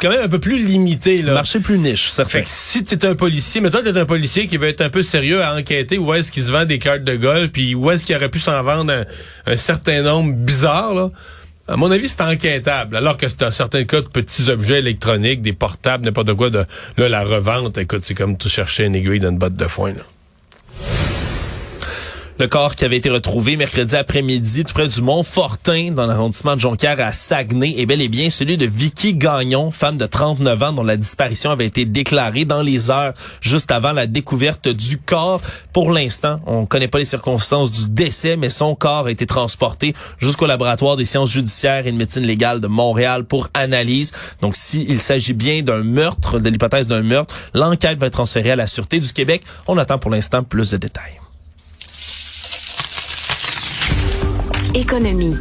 quand 0.00 0.10
même 0.10 0.22
un 0.24 0.28
peu 0.28 0.40
plus 0.40 0.58
limité 0.58 1.22
là. 1.22 1.34
Marché 1.34 1.60
plus 1.60 1.78
niche, 1.78 2.08
certain. 2.10 2.30
Fait 2.30 2.42
que 2.42 2.48
si 2.48 2.82
t'es 2.82 3.04
un 3.06 3.14
policier, 3.14 3.60
mais 3.60 3.70
toi 3.70 3.82
t'es 3.82 3.96
un 3.96 4.06
policier 4.06 4.46
qui 4.46 4.56
veut 4.56 4.68
être 4.68 4.80
un 4.80 4.90
peu 4.90 5.02
sérieux 5.02 5.42
à 5.42 5.54
enquêter 5.54 5.98
où 5.98 6.12
est-ce 6.12 6.32
qu'il 6.32 6.42
se 6.42 6.50
vend 6.50 6.64
des 6.64 6.78
cartes 6.78 7.04
de 7.04 7.14
golf, 7.14 7.52
puis 7.52 7.74
où 7.74 7.90
est-ce 7.90 8.04
qu'il 8.04 8.16
aurait 8.16 8.30
pu 8.30 8.40
s'en 8.40 8.60
vendre 8.62 8.92
un, 8.92 9.04
un 9.46 9.56
certain 9.56 10.02
nombre 10.02 10.34
bizarre 10.34 10.94
là. 10.94 11.10
À 11.68 11.76
mon 11.76 11.90
avis, 11.90 12.08
c'est 12.08 12.22
enquêtable. 12.22 12.96
Alors 12.96 13.16
que 13.16 13.28
c'est 13.28 13.42
un 13.42 13.50
certain 13.50 13.84
cas 13.84 14.00
de 14.00 14.08
petits 14.08 14.50
objets 14.50 14.80
électroniques, 14.80 15.42
des 15.42 15.52
portables, 15.52 16.04
n'importe 16.04 16.34
quoi 16.34 16.50
de 16.50 16.64
là 16.96 17.08
la 17.08 17.22
revente. 17.22 17.78
Écoute, 17.78 18.02
c'est 18.02 18.14
comme 18.14 18.36
tout 18.36 18.48
chercher 18.48 18.84
une 18.84 18.94
aiguille 18.94 19.20
dans 19.20 19.30
une 19.30 19.38
botte 19.38 19.54
de 19.54 19.66
foin. 19.66 19.92
Là. 19.92 20.02
Le 22.42 22.48
corps 22.48 22.74
qui 22.74 22.84
avait 22.84 22.96
été 22.96 23.08
retrouvé 23.08 23.56
mercredi 23.56 23.94
après-midi 23.94 24.64
tout 24.64 24.74
près 24.74 24.88
du 24.88 25.00
Mont 25.00 25.22
Fortin 25.22 25.92
dans 25.92 26.06
l'arrondissement 26.06 26.56
de 26.56 26.60
Jonquière 26.60 26.98
à 26.98 27.12
Saguenay 27.12 27.76
est 27.78 27.86
bel 27.86 28.02
et 28.02 28.08
bien 28.08 28.30
celui 28.30 28.56
de 28.56 28.66
Vicky 28.66 29.14
Gagnon, 29.14 29.70
femme 29.70 29.96
de 29.96 30.06
39 30.06 30.60
ans 30.64 30.72
dont 30.72 30.82
la 30.82 30.96
disparition 30.96 31.52
avait 31.52 31.66
été 31.66 31.84
déclarée 31.84 32.44
dans 32.44 32.62
les 32.62 32.90
heures 32.90 33.12
juste 33.40 33.70
avant 33.70 33.92
la 33.92 34.08
découverte 34.08 34.66
du 34.66 34.98
corps. 34.98 35.40
Pour 35.72 35.92
l'instant, 35.92 36.40
on 36.44 36.66
connaît 36.66 36.88
pas 36.88 36.98
les 36.98 37.04
circonstances 37.04 37.70
du 37.70 37.88
décès, 37.88 38.36
mais 38.36 38.50
son 38.50 38.74
corps 38.74 39.06
a 39.06 39.12
été 39.12 39.24
transporté 39.24 39.94
jusqu'au 40.18 40.48
laboratoire 40.48 40.96
des 40.96 41.04
sciences 41.04 41.30
judiciaires 41.30 41.86
et 41.86 41.92
de 41.92 41.96
médecine 41.96 42.24
légale 42.24 42.58
de 42.58 42.66
Montréal 42.66 43.22
pour 43.22 43.50
analyse. 43.54 44.10
Donc, 44.40 44.56
s'il 44.56 44.98
s'agit 44.98 45.34
bien 45.34 45.62
d'un 45.62 45.84
meurtre, 45.84 46.40
de 46.40 46.48
l'hypothèse 46.50 46.88
d'un 46.88 47.02
meurtre, 47.02 47.36
l'enquête 47.54 48.00
va 48.00 48.08
être 48.08 48.14
transférée 48.14 48.50
à 48.50 48.56
la 48.56 48.66
Sûreté 48.66 48.98
du 48.98 49.12
Québec. 49.12 49.44
On 49.68 49.78
attend 49.78 49.98
pour 49.98 50.10
l'instant 50.10 50.42
plus 50.42 50.72
de 50.72 50.76
détails. 50.76 51.21
Économie. 54.74 55.36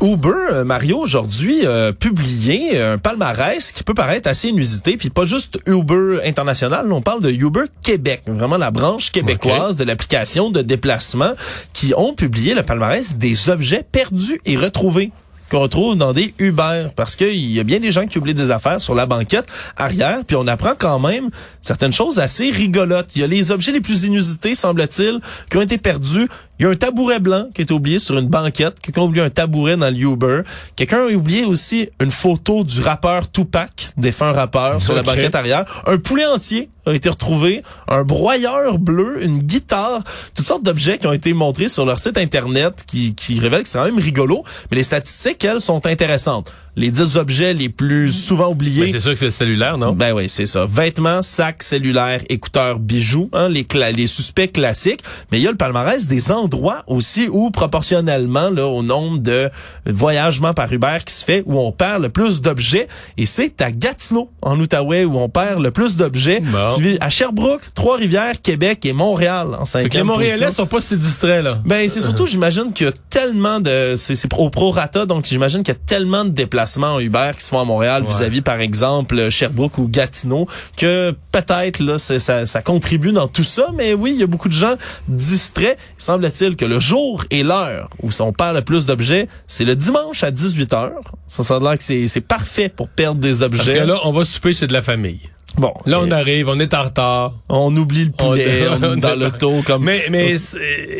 Uber, 0.00 0.30
euh, 0.52 0.64
Mario, 0.64 0.98
aujourd'hui, 0.98 1.66
a 1.66 1.92
publié 1.92 2.80
un 2.80 2.98
palmarès 2.98 3.72
qui 3.72 3.82
peut 3.82 3.94
paraître 3.94 4.28
assez 4.28 4.50
inusité, 4.50 4.96
puis 4.96 5.10
pas 5.10 5.26
juste 5.26 5.58
Uber 5.66 6.20
international, 6.24 6.92
on 6.92 7.02
parle 7.02 7.20
de 7.20 7.30
Uber 7.30 7.64
Québec, 7.82 8.22
vraiment 8.28 8.56
la 8.56 8.70
branche 8.70 9.10
québécoise 9.10 9.76
de 9.76 9.82
l'application 9.82 10.50
de 10.50 10.62
déplacement, 10.62 11.32
qui 11.72 11.92
ont 11.96 12.14
publié 12.14 12.54
le 12.54 12.62
palmarès 12.62 13.16
des 13.16 13.48
objets 13.48 13.84
perdus 13.90 14.40
et 14.46 14.56
retrouvés 14.56 15.10
qu'on 15.50 15.60
retrouve 15.60 15.96
dans 15.96 16.12
des 16.12 16.34
Uber 16.38 16.88
parce 16.94 17.16
qu'il 17.16 17.52
y 17.52 17.58
a 17.58 17.64
bien 17.64 17.80
des 17.80 17.90
gens 17.92 18.06
qui 18.06 18.18
oublient 18.18 18.34
des 18.34 18.50
affaires 18.50 18.80
sur 18.80 18.94
la 18.94 19.06
banquette 19.06 19.46
arrière 19.76 20.20
puis 20.26 20.36
on 20.36 20.46
apprend 20.46 20.72
quand 20.76 20.98
même 20.98 21.30
certaines 21.62 21.92
choses 21.92 22.18
assez 22.18 22.50
rigolotes. 22.50 23.16
Il 23.16 23.22
y 23.22 23.24
a 23.24 23.26
les 23.26 23.50
objets 23.50 23.72
les 23.72 23.80
plus 23.80 24.04
inusités 24.04 24.54
semble-t-il 24.54 25.20
qui 25.50 25.56
ont 25.56 25.62
été 25.62 25.78
perdus. 25.78 26.28
Il 26.58 26.64
y 26.64 26.66
a 26.66 26.70
un 26.70 26.74
tabouret 26.74 27.20
blanc 27.20 27.46
qui 27.54 27.60
a 27.60 27.62
été 27.62 27.72
oublié 27.72 28.00
sur 28.00 28.18
une 28.18 28.26
banquette. 28.26 28.80
Quelqu'un 28.80 29.02
a 29.02 29.04
oublié 29.04 29.24
un 29.24 29.30
tabouret 29.30 29.76
dans 29.76 29.94
le 29.94 30.00
Uber. 30.00 30.42
Quelqu'un 30.74 31.06
a 31.06 31.14
oublié 31.14 31.44
aussi 31.44 31.88
une 32.00 32.10
photo 32.10 32.64
du 32.64 32.80
rappeur 32.80 33.30
Tupac, 33.30 33.90
défunt 33.96 34.32
rappeur, 34.32 34.82
sur 34.82 34.94
la 34.94 35.04
banquette 35.04 35.36
arrière. 35.36 35.64
Un 35.86 35.98
poulet 35.98 36.26
entier 36.26 36.68
a 36.84 36.94
été 36.94 37.08
retrouvé, 37.08 37.62
un 37.86 38.02
broyeur 38.02 38.78
bleu, 38.78 39.22
une 39.22 39.38
guitare, 39.38 40.02
toutes 40.34 40.46
sortes 40.46 40.64
d'objets 40.64 40.98
qui 40.98 41.06
ont 41.06 41.12
été 41.12 41.32
montrés 41.32 41.68
sur 41.68 41.86
leur 41.86 42.00
site 42.00 42.18
internet 42.18 42.82
qui, 42.86 43.14
qui 43.14 43.38
révèlent 43.38 43.62
que 43.62 43.68
c'est 43.68 43.78
quand 43.78 43.84
même 43.84 43.98
rigolo, 43.98 44.42
mais 44.70 44.78
les 44.78 44.82
statistiques, 44.82 45.44
elles, 45.44 45.60
sont 45.60 45.86
intéressantes. 45.86 46.50
Les 46.78 46.92
10 46.92 47.16
objets 47.16 47.54
les 47.54 47.68
plus 47.68 48.12
souvent 48.12 48.50
oubliés. 48.50 48.84
Ben, 48.84 48.92
c'est 48.92 49.00
sûr 49.00 49.10
que 49.10 49.18
c'est 49.18 49.24
le 49.24 49.30
cellulaire, 49.32 49.78
non? 49.78 49.94
Ben 49.94 50.12
oui, 50.12 50.28
c'est 50.28 50.46
ça. 50.46 50.64
Vêtements, 50.64 51.22
sacs, 51.22 51.64
cellulaires, 51.64 52.20
écouteurs, 52.28 52.78
bijoux, 52.78 53.28
hein, 53.32 53.48
les, 53.48 53.66
les 53.96 54.06
suspects 54.06 54.52
classiques. 54.52 55.00
Mais 55.32 55.40
il 55.40 55.42
y 55.42 55.48
a 55.48 55.50
le 55.50 55.56
palmarès 55.56 56.06
des 56.06 56.30
endroits 56.30 56.84
aussi 56.86 57.26
où, 57.28 57.50
proportionnellement 57.50 58.50
là, 58.50 58.68
au 58.68 58.84
nombre 58.84 59.18
de 59.18 59.50
voyagements 59.86 60.54
par 60.54 60.72
Uber 60.72 60.98
qui 61.04 61.12
se 61.14 61.24
fait, 61.24 61.42
où 61.46 61.58
on 61.58 61.72
perd 61.72 62.00
le 62.00 62.10
plus 62.10 62.40
d'objets. 62.40 62.86
Et 63.16 63.26
c'est 63.26 63.60
à 63.60 63.72
Gatineau, 63.72 64.30
en 64.40 64.56
Outaouais, 64.60 65.04
où 65.04 65.18
on 65.18 65.28
perd 65.28 65.60
le 65.60 65.72
plus 65.72 65.96
d'objets. 65.96 66.38
Bon. 66.38 66.68
Suivi 66.68 66.96
à 67.00 67.10
Sherbrooke, 67.10 67.74
Trois-Rivières, 67.74 68.40
Québec 68.40 68.86
et 68.86 68.92
Montréal 68.92 69.48
en 69.48 69.56
que 69.56 69.60
les 69.62 69.66
cinquième 69.66 70.06
Montréalais 70.06 70.44
position. 70.44 70.62
sont 70.62 70.68
pas 70.68 70.80
si 70.80 70.96
distraits, 70.96 71.42
là. 71.42 71.58
Ben 71.66 71.88
c'est 71.88 72.00
surtout 72.00 72.26
j'imagine 72.26 72.72
qu'il 72.72 72.86
y 72.86 72.88
a 72.88 72.92
tellement 73.10 73.58
de 73.58 73.94
c'est 73.96 74.14
c'est 74.14 74.28
au 74.32 74.48
prorata 74.48 75.06
donc 75.06 75.24
j'imagine 75.26 75.64
qu'il 75.64 75.74
y 75.74 75.76
a 75.76 75.80
tellement 75.84 76.24
de 76.24 76.30
déplacements 76.30 76.67
en 76.76 77.00
Uber 77.00 77.30
qui 77.36 77.42
se 77.44 77.48
font 77.48 77.60
à 77.60 77.64
Montréal 77.64 78.02
Ouais. 78.02 78.08
vis-à-vis 78.08 78.40
par 78.42 78.60
exemple 78.60 79.30
Sherbrooke 79.30 79.78
ou 79.78 79.88
Gatineau 79.88 80.46
que 80.76 81.14
peut-être 81.32 81.80
là 81.80 81.98
ça, 81.98 82.18
ça 82.46 82.62
contribue 82.62 83.12
dans 83.12 83.28
tout 83.28 83.44
ça 83.44 83.68
mais 83.74 83.94
oui 83.94 84.12
il 84.14 84.20
y 84.20 84.22
a 84.22 84.26
beaucoup 84.26 84.48
de 84.48 84.54
gens 84.54 84.74
distraits 85.08 85.78
semble-t-il 85.98 86.56
que 86.56 86.64
le 86.64 86.80
jour 86.80 87.24
et 87.30 87.42
l'heure 87.42 87.88
où 88.02 88.10
on 88.20 88.32
perd 88.32 88.56
le 88.56 88.62
plus 88.62 88.84
d'objets 88.86 89.28
c'est 89.46 89.64
le 89.64 89.74
dimanche 89.76 90.22
à 90.22 90.30
18h 90.30 90.90
ça 91.28 91.42
ça 91.42 91.56
a 91.56 91.60
l'air 91.60 91.78
que 91.78 91.84
c'est 91.84 92.20
parfait 92.20 92.68
pour 92.68 92.88
perdre 92.88 93.20
des 93.20 93.30
Parce 93.30 93.42
objets 93.42 93.74
que 93.80 93.84
là, 93.84 93.98
on 94.04 94.12
va 94.12 94.24
souper 94.24 94.52
chez 94.52 94.66
de 94.66 94.72
la 94.72 94.82
famille. 94.82 95.20
Bon 95.58 95.72
Là, 95.86 96.00
on 96.00 96.10
arrive, 96.10 96.48
on 96.48 96.58
est 96.60 96.74
en 96.74 96.84
retard. 96.84 97.32
on 97.48 97.74
oublie 97.76 98.04
le 98.06 98.10
poulet 98.10 98.64
On- 98.70 98.84
on 98.84 98.92
est 98.96 99.00
dans 99.00 99.14
l'auto 99.16 99.52
comme 99.66 99.84
Mais, 99.84 100.04
mais 100.10 100.34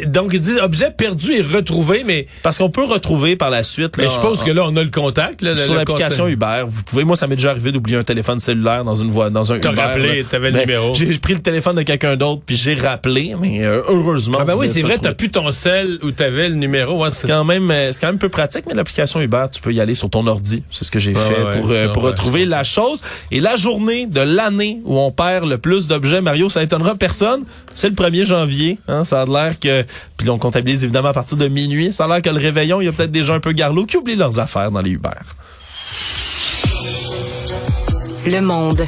donc, 0.07 0.31
il 0.35 0.41
dit 0.41 0.55
objet 0.61 0.91
perdu 0.91 1.33
et 1.35 1.43
retrouvé, 1.43 2.03
mais, 2.05 2.27
parce 2.43 2.59
qu'on 2.59 2.71
peut 2.71 2.85
retrouver 2.85 3.37
par 3.37 3.51
la 3.51 3.63
suite 3.65 3.97
mais 3.97 4.05
là, 4.05 4.09
je 4.11 4.15
suppose 4.15 4.43
que 4.43 4.51
là, 4.51 4.63
on 4.67 4.77
a 4.77 4.83
le 4.83 4.91
contact. 4.91 5.43
Là, 5.43 5.57
sur 5.57 5.75
l'application. 5.75 6.27
Uber, 6.29 6.65
vous 6.67 6.83
pouvez. 6.83 7.05
Moi, 7.05 7.17
ça 7.17 7.27
m'est 7.27 7.37
déjà 7.37 7.51
arrivé 7.51 7.73
d'oublier 7.73 7.97
un 7.99 8.03
téléphone 8.03 8.39
cellulaire 8.39 8.85
dans 8.85 8.95
une 8.95 9.11
voie, 9.11 9.31
dans 9.31 9.53
un 9.53 9.59
T'as 9.59 9.73
Uber. 9.73 9.81
rappelé, 9.81 10.19
là. 10.23 10.29
t'avais 10.29 10.51
le 10.51 10.61
numéro. 10.61 10.95
J'ai 10.95 11.17
pris 11.19 11.35
le 11.35 11.41
téléphone 11.41 11.77
de 11.77 11.83
quelqu'un 11.83 12.17
d'autre 12.17 12.43
puis 12.45 12.57
j'ai 12.57 12.75
rappelé, 12.75 13.35
mais 13.41 13.65
euh, 13.65 13.83
heureusement. 13.89 14.39
Ah 14.41 14.45
ben 14.45 14.55
oui, 14.57 14.69
c'est 14.69 14.83
vrai, 14.83 14.97
t'as 15.01 15.15
plus 15.15 15.31
ton 15.31 15.51
sel 15.53 15.99
où 16.03 16.11
t'avais 16.11 16.49
le 16.49 16.55
numéro. 16.55 17.03
Ouais, 17.03 17.11
c'est 17.13 17.29
quand 17.29 17.45
même, 17.45 17.71
euh, 17.71 17.93
c'est 17.93 18.01
quand 18.01 18.09
même 18.09 18.19
peu 18.19 18.29
pratique, 18.29 18.65
mais 18.69 18.75
l'application 18.75 19.21
Uber, 19.21 19.45
tu 19.53 19.61
peux 19.61 19.73
y 19.73 19.81
aller 19.81 19.95
sur 19.95 20.11
ton 20.11 20.27
ordi. 20.27 20.63
C'est 20.71 20.85
ce 20.85 20.91
que 20.91 20.99
j'ai 20.99 21.15
fait 21.15 21.35
ouais, 21.43 21.61
pour, 21.61 21.71
euh, 21.71 21.89
pour 21.93 22.03
retrouver 22.03 22.45
la 22.47 22.65
chose. 22.65 23.03
Et 23.31 23.41
la 23.41 23.57
journée 23.57 24.07
de 24.07 24.21
où 24.85 24.99
on 24.99 25.11
perd 25.11 25.49
le 25.49 25.59
plus 25.59 25.89
d'objets, 25.89 26.21
Mario, 26.21 26.49
ça 26.49 26.63
étonnera 26.63 26.95
personne. 26.95 27.45
C'est 27.75 27.89
le 27.89 27.95
1er 27.95 28.25
janvier. 28.25 28.79
Hein, 28.89 29.05
ça 29.05 29.23
a 29.23 29.27
l'air 29.27 29.59
que, 29.59 29.85
puis 30.17 30.29
on 30.31 30.39
comptabilise 30.39 30.85
évidemment 30.85 31.09
à 31.09 31.13
partir 31.13 31.37
de 31.37 31.49
minuit. 31.49 31.93
Ça 31.93 32.05
a 32.05 32.09
l'air 32.09 32.23
que 32.23 32.31
le 32.31 32.39
réveillon, 32.39 32.81
il 32.81 32.87
y 32.87 32.89
a 32.89 32.93
peut-être 32.93 33.11
des 33.11 33.25
gens 33.25 33.35
un 33.35 33.41
peu 33.41 33.53
garlots 33.53 33.87
qui 33.87 33.97
oublient 33.97 34.17
leurs 34.17 34.39
affaires 34.39 34.71
dans 34.71 34.83
les 34.83 34.91
Uber. 34.91 35.11
Le 38.27 38.41
monde. 38.41 38.87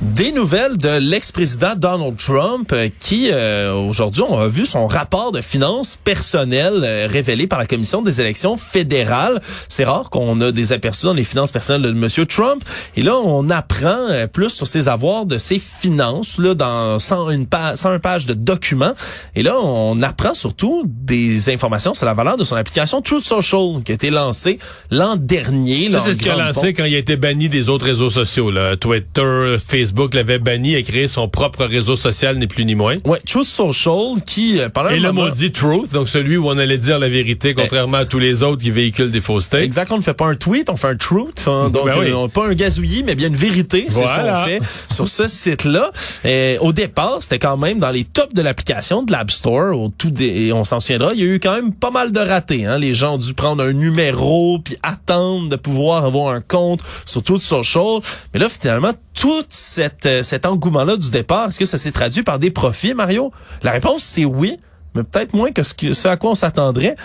Des 0.00 0.32
nouvelles 0.32 0.78
de 0.78 0.96
l'ex-président 0.98 1.74
Donald 1.76 2.16
Trump 2.16 2.72
euh, 2.72 2.88
qui, 3.00 3.28
euh, 3.30 3.74
aujourd'hui, 3.74 4.22
on 4.26 4.38
a 4.38 4.48
vu 4.48 4.64
son 4.64 4.86
rapport 4.86 5.30
de 5.30 5.42
finances 5.42 5.98
personnelles 6.02 6.80
euh, 6.82 7.06
révélé 7.06 7.46
par 7.46 7.58
la 7.58 7.66
Commission 7.66 8.00
des 8.00 8.18
élections 8.18 8.56
fédérales. 8.56 9.42
C'est 9.68 9.84
rare 9.84 10.08
qu'on 10.08 10.40
a 10.40 10.52
des 10.52 10.72
aperçus 10.72 11.04
dans 11.04 11.12
les 11.12 11.24
finances 11.24 11.52
personnelles 11.52 11.82
de 11.82 11.92
Monsieur 11.92 12.24
Trump. 12.24 12.64
Et 12.96 13.02
là, 13.02 13.14
on 13.22 13.50
apprend 13.50 14.08
euh, 14.08 14.26
plus 14.26 14.48
sur 14.48 14.66
ses 14.66 14.88
avoirs 14.88 15.26
de 15.26 15.36
ses 15.36 15.58
finances 15.58 16.38
là, 16.38 16.54
dans 16.54 16.98
101, 16.98 17.44
pa 17.44 17.76
101 17.76 17.98
pages 17.98 18.24
de 18.24 18.32
documents. 18.32 18.94
Et 19.36 19.42
là, 19.42 19.60
on 19.62 20.00
apprend 20.00 20.32
surtout 20.32 20.82
des 20.86 21.50
informations 21.50 21.92
sur 21.92 22.06
la 22.06 22.14
valeur 22.14 22.38
de 22.38 22.44
son 22.44 22.56
application 22.56 23.02
Truth 23.02 23.24
Social 23.24 23.82
qui 23.84 23.92
a 23.92 23.96
été 23.96 24.08
lancée 24.08 24.58
l'an 24.90 25.16
dernier. 25.16 25.90
c'est 26.02 26.14
ce 26.14 26.18
qu'il 26.18 26.30
a 26.30 26.36
lancé 26.36 26.68
pompe. 26.68 26.76
quand 26.78 26.84
il 26.84 26.94
a 26.94 26.98
été 26.98 27.16
banni 27.16 27.50
des 27.50 27.68
autres 27.68 27.84
réseaux 27.84 28.08
sociaux. 28.08 28.50
Là. 28.50 28.78
Twitter, 28.78 29.56
Facebook 29.58 29.89
l'avait 30.14 30.38
banni 30.38 30.74
et 30.74 30.82
créé 30.82 31.08
son 31.08 31.28
propre 31.28 31.64
réseau 31.64 31.96
social, 31.96 32.38
ni 32.38 32.46
plus 32.46 32.64
ni 32.64 32.74
moins. 32.74 32.96
Ouais, 33.04 33.20
Truth 33.26 33.46
Social 33.46 34.14
qui, 34.26 34.60
euh, 34.60 34.68
pendant 34.68 34.90
Et 34.90 34.98
le 35.00 35.12
moment... 35.12 35.28
maudit 35.28 35.52
Truth, 35.52 35.92
donc 35.92 36.08
celui 36.08 36.36
où 36.36 36.48
on 36.48 36.58
allait 36.58 36.78
dire 36.78 36.98
la 36.98 37.08
vérité, 37.08 37.54
contrairement 37.54 37.98
à 37.98 38.04
tous 38.04 38.18
les 38.18 38.42
autres 38.42 38.62
qui 38.62 38.70
véhiculent 38.70 39.10
des 39.10 39.20
faussetés. 39.20 39.58
Exact, 39.62 39.90
on 39.92 39.96
ne 39.98 40.02
fait 40.02 40.14
pas 40.14 40.26
un 40.26 40.34
tweet, 40.34 40.70
on 40.70 40.76
fait 40.76 40.88
un 40.88 40.96
truth. 40.96 41.44
hein. 41.46 41.70
donc, 41.70 41.86
Ben 41.86 41.94
oui. 41.98 42.06
euh, 42.10 42.14
on- 42.16 42.28
pas 42.28 42.48
un 42.48 42.54
gazouillis, 42.54 43.02
mais 43.04 43.14
bien 43.14 43.28
une 43.28 43.34
vérité. 43.36 43.86
C'est 43.88 44.02
Voilà. 44.02 44.34
ce 44.34 44.38
qu'on 44.40 44.46
fait 44.46 44.60
sur 44.94 45.08
ce 45.08 45.28
site-là. 45.28 45.90
Et 46.24 46.56
au 46.60 46.72
départ, 46.72 47.18
c'était 47.20 47.38
quand 47.38 47.56
même 47.56 47.78
dans 47.78 47.90
les 47.90 48.04
tops 48.04 48.34
de 48.34 48.42
l'application 48.42 49.02
de 49.02 49.12
l'App 49.12 49.30
Store. 49.30 49.76
Au 49.78 49.88
tout 49.88 50.10
des, 50.10 50.26
et 50.46 50.52
on 50.52 50.64
s'en 50.64 50.80
souviendra, 50.80 51.12
il 51.14 51.20
y 51.20 51.22
a 51.22 51.26
eu 51.34 51.40
quand 51.40 51.54
même 51.54 51.72
pas 51.72 51.90
mal 51.90 52.12
de 52.12 52.20
ratés. 52.20 52.66
Hein. 52.66 52.78
Les 52.78 52.94
gens 52.94 53.14
ont 53.14 53.18
dû 53.18 53.34
prendre 53.34 53.62
un 53.64 53.72
numéro 53.72 54.58
puis 54.64 54.76
attendre 54.82 55.48
de 55.48 55.56
pouvoir 55.56 56.04
avoir 56.04 56.34
un 56.34 56.40
compte 56.40 56.80
sur 57.06 57.22
Truth 57.22 57.42
Social. 57.42 58.00
Mais 58.32 58.40
là, 58.40 58.48
finalement, 58.48 58.92
tout 59.20 59.44
cette, 59.50 60.06
euh, 60.06 60.22
cet 60.22 60.46
engouement-là 60.46 60.96
du 60.96 61.10
départ, 61.10 61.48
est-ce 61.48 61.58
que 61.58 61.64
ça 61.66 61.76
s'est 61.76 61.92
traduit 61.92 62.22
par 62.22 62.38
des 62.38 62.50
profits, 62.50 62.94
Mario? 62.94 63.32
La 63.62 63.72
réponse, 63.72 64.02
c'est 64.02 64.24
oui, 64.24 64.58
mais 64.94 65.02
peut-être 65.02 65.34
moins 65.34 65.52
que 65.52 65.62
ce, 65.62 65.74
que- 65.74 65.92
ce 65.92 66.08
à 66.08 66.16
quoi 66.16 66.30
on 66.30 66.34
s'attendrait. 66.34 66.96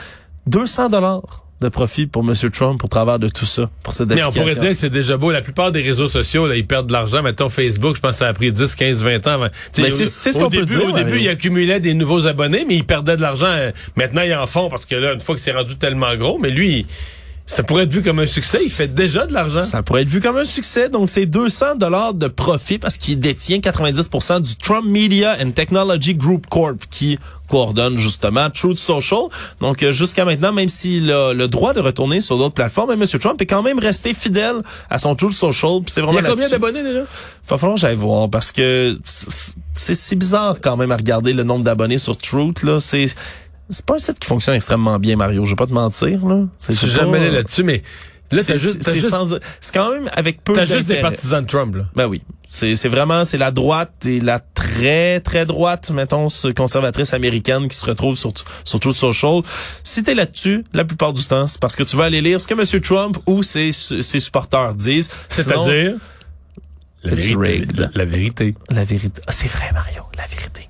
200 0.47 0.89
dollars 0.89 1.21
de 1.61 1.69
profit 1.69 2.05
pour 2.05 2.21
M. 2.23 2.33
Trump 2.51 2.83
au 2.83 2.87
travers 2.87 3.17
de 3.17 3.27
tout 3.27 3.45
ça, 3.45 3.69
pour 3.83 3.93
cette 3.93 4.09
Mais 4.09 4.23
on 4.23 4.31
pourrait 4.31 4.55
dire 4.55 4.69
que 4.69 4.75
c'est 4.77 4.89
déjà 4.89 5.17
beau. 5.17 5.31
La 5.31 5.41
plupart 5.41 5.71
des 5.71 5.81
réseaux 5.81 6.07
sociaux, 6.07 6.47
là, 6.47 6.55
ils 6.55 6.65
perdent 6.67 6.87
de 6.87 6.93
l'argent. 6.93 7.21
Mettons 7.23 7.49
Facebook, 7.49 7.95
je 7.95 8.01
pense 8.01 8.11
que 8.11 8.17
ça 8.17 8.27
a 8.27 8.33
pris 8.33 8.51
10, 8.51 8.75
15, 8.75 9.03
20 9.03 9.25
ans. 9.27 9.47
c'est- 9.71 10.05
ce 10.05 10.37
qu'on 10.39 10.49
peut 10.49 10.57
début- 10.65 10.77
dire, 10.77 10.85
Au 10.89 10.91
début, 10.91 11.19
ils 11.19 11.29
accumulaient 11.29 11.79
des 11.79 11.93
nouveaux 11.93 12.27
abonnés, 12.27 12.65
mais 12.67 12.75
ils 12.75 12.85
perdaient 12.85 13.17
de 13.17 13.21
l'argent. 13.21 13.53
Maintenant, 13.95 14.21
ils 14.21 14.33
en 14.35 14.47
font 14.47 14.69
parce 14.69 14.85
que 14.85 14.95
là, 14.95 15.13
une 15.13 15.19
fois 15.21 15.35
que 15.35 15.41
c'est 15.41 15.53
rendu 15.53 15.75
tellement 15.77 16.15
gros, 16.17 16.37
mais 16.39 16.49
lui, 16.49 16.85
ça 17.47 17.61
pourrait 17.61 17.83
être 17.83 17.91
vu 17.91 18.01
comme 18.01 18.17
un 18.19 18.25
succès. 18.25 18.59
Il 18.63 18.71
fait 18.71 18.93
déjà 18.95 19.27
de 19.27 19.33
l'argent. 19.33 19.61
Ça 19.61 19.83
pourrait 19.83 20.01
être 20.01 20.09
vu 20.09 20.19
comme 20.19 20.35
un 20.37 20.45
succès. 20.45 20.89
Donc, 20.89 21.09
c'est 21.11 21.27
200 21.27 21.75
dollars 21.75 22.13
de 22.15 22.27
profit 22.27 22.79
parce 22.79 22.97
qu'il 22.97 23.19
détient 23.19 23.59
90% 23.59 24.41
du 24.41 24.55
Trump 24.55 24.85
Media 24.87 25.37
and 25.39 25.51
Technology 25.51 26.15
Group 26.15 26.47
Corp 26.49 26.77
qui 26.89 27.19
coordonne 27.47 27.97
justement 27.99 28.49
Truth 28.49 28.79
Social. 28.79 29.25
Donc, 29.61 29.83
euh, 29.83 29.93
jusqu'à 29.93 30.25
maintenant, 30.25 30.51
même 30.51 30.69
s'il 30.69 31.11
a 31.11 31.33
le 31.33 31.47
droit 31.47 31.73
de 31.73 31.79
retourner 31.79 32.19
sur 32.19 32.37
d'autres 32.39 32.55
plateformes, 32.55 32.91
M. 32.93 33.05
Trump 33.19 33.39
est 33.39 33.45
quand 33.45 33.61
même 33.61 33.77
resté 33.77 34.15
fidèle 34.15 34.55
à 34.89 34.97
son 34.97 35.13
Truth 35.13 35.37
Social. 35.37 35.81
Puis 35.85 35.93
C'est 35.93 36.01
Il 36.01 36.05
vraiment 36.05 36.19
y 36.21 36.25
a 36.25 36.29
combien 36.29 36.49
d'abonnés 36.49 36.81
déjà? 36.81 37.01
Va 37.47 37.57
falloir 37.59 37.75
que 37.75 37.81
j'aille 37.81 37.95
voir 37.95 38.27
parce 38.27 38.51
que 38.51 38.97
c'est- 39.05 39.53
c'est 39.93 40.15
bizarre 40.15 40.55
quand 40.59 40.77
même 40.77 40.91
à 40.91 40.97
regarder 40.97 41.33
le 41.33 41.43
nombre 41.43 41.63
d'abonnés 41.63 41.99
sur 41.99 42.17
Truth. 42.17 42.63
Là, 42.63 42.79
c'est 42.79 43.05
c'est 43.69 43.85
pas 43.85 43.95
un 43.95 43.99
site 43.99 44.19
qui 44.19 44.27
fonctionne 44.27 44.55
extrêmement 44.55 44.97
bien, 44.99 45.15
Mario. 45.15 45.45
Je 45.45 45.51
vais 45.51 45.55
pas 45.55 45.67
te 45.67 45.73
mentir 45.73 46.25
là. 46.25 46.45
Je 46.67 46.73
suis 46.73 46.87
jamais 46.91 47.17
allé 47.17 47.31
là-dessus, 47.31 47.63
mais 47.63 47.83
là, 48.31 48.43
t'as 48.43 48.53
c'est- 48.53 48.57
juste, 48.59 48.77
c'est 48.83 48.95
juste, 48.95 49.09
sans- 49.09 49.37
c'est 49.61 49.73
quand 49.73 49.91
même 49.91 50.09
avec 50.13 50.43
peu 50.43 50.53
t'as 50.53 50.65
juste 50.65 50.87
des 50.87 51.01
partisans 51.01 51.41
de 51.43 51.47
Trump, 51.47 51.75
là. 51.75 51.83
Ben 51.95 52.07
oui. 52.07 52.21
C'est 52.47 52.75
c'est 52.77 52.87
vraiment 52.87 53.25
c'est 53.25 53.37
la 53.39 53.51
droite 53.51 54.05
et 54.05 54.21
la 54.21 54.39
très 54.39 55.19
très, 55.19 55.45
droite, 55.45 55.91
mettons, 55.91 56.27
conservatrice 56.55 57.13
américaine 57.13 57.67
qui 57.67 57.75
se 57.75 57.85
retrouve 57.85 58.15
sur, 58.15 58.31
sur 58.63 58.79
Truth 58.79 58.95
Social. 58.95 59.41
Si 59.83 60.03
t'es 60.03 60.15
là-dessus, 60.15 60.63
la 60.73 60.85
plupart 60.85 61.11
du 61.11 61.25
temps, 61.25 61.47
c'est 61.47 61.59
parce 61.59 61.75
que 61.75 61.83
tu 61.83 61.97
vas 61.97 62.05
aller 62.05 62.21
lire 62.21 62.39
ce 62.39 62.47
que 62.47 62.53
M. 62.53 62.81
Trump 62.81 63.17
ou 63.25 63.43
ses, 63.43 63.71
ses 63.73 64.19
supporters 64.21 64.73
disent. 64.75 65.09
C'est-à-dire? 65.27 65.95
La, 67.03 67.13
vérité. 67.13 67.65
la 67.93 68.05
vérité. 68.05 68.55
La 68.69 68.83
vérité. 68.85 69.21
Ah, 69.27 69.31
c'est 69.31 69.47
vrai, 69.49 69.69
Mario, 69.73 70.03
la 70.17 70.25
vérité. 70.25 70.69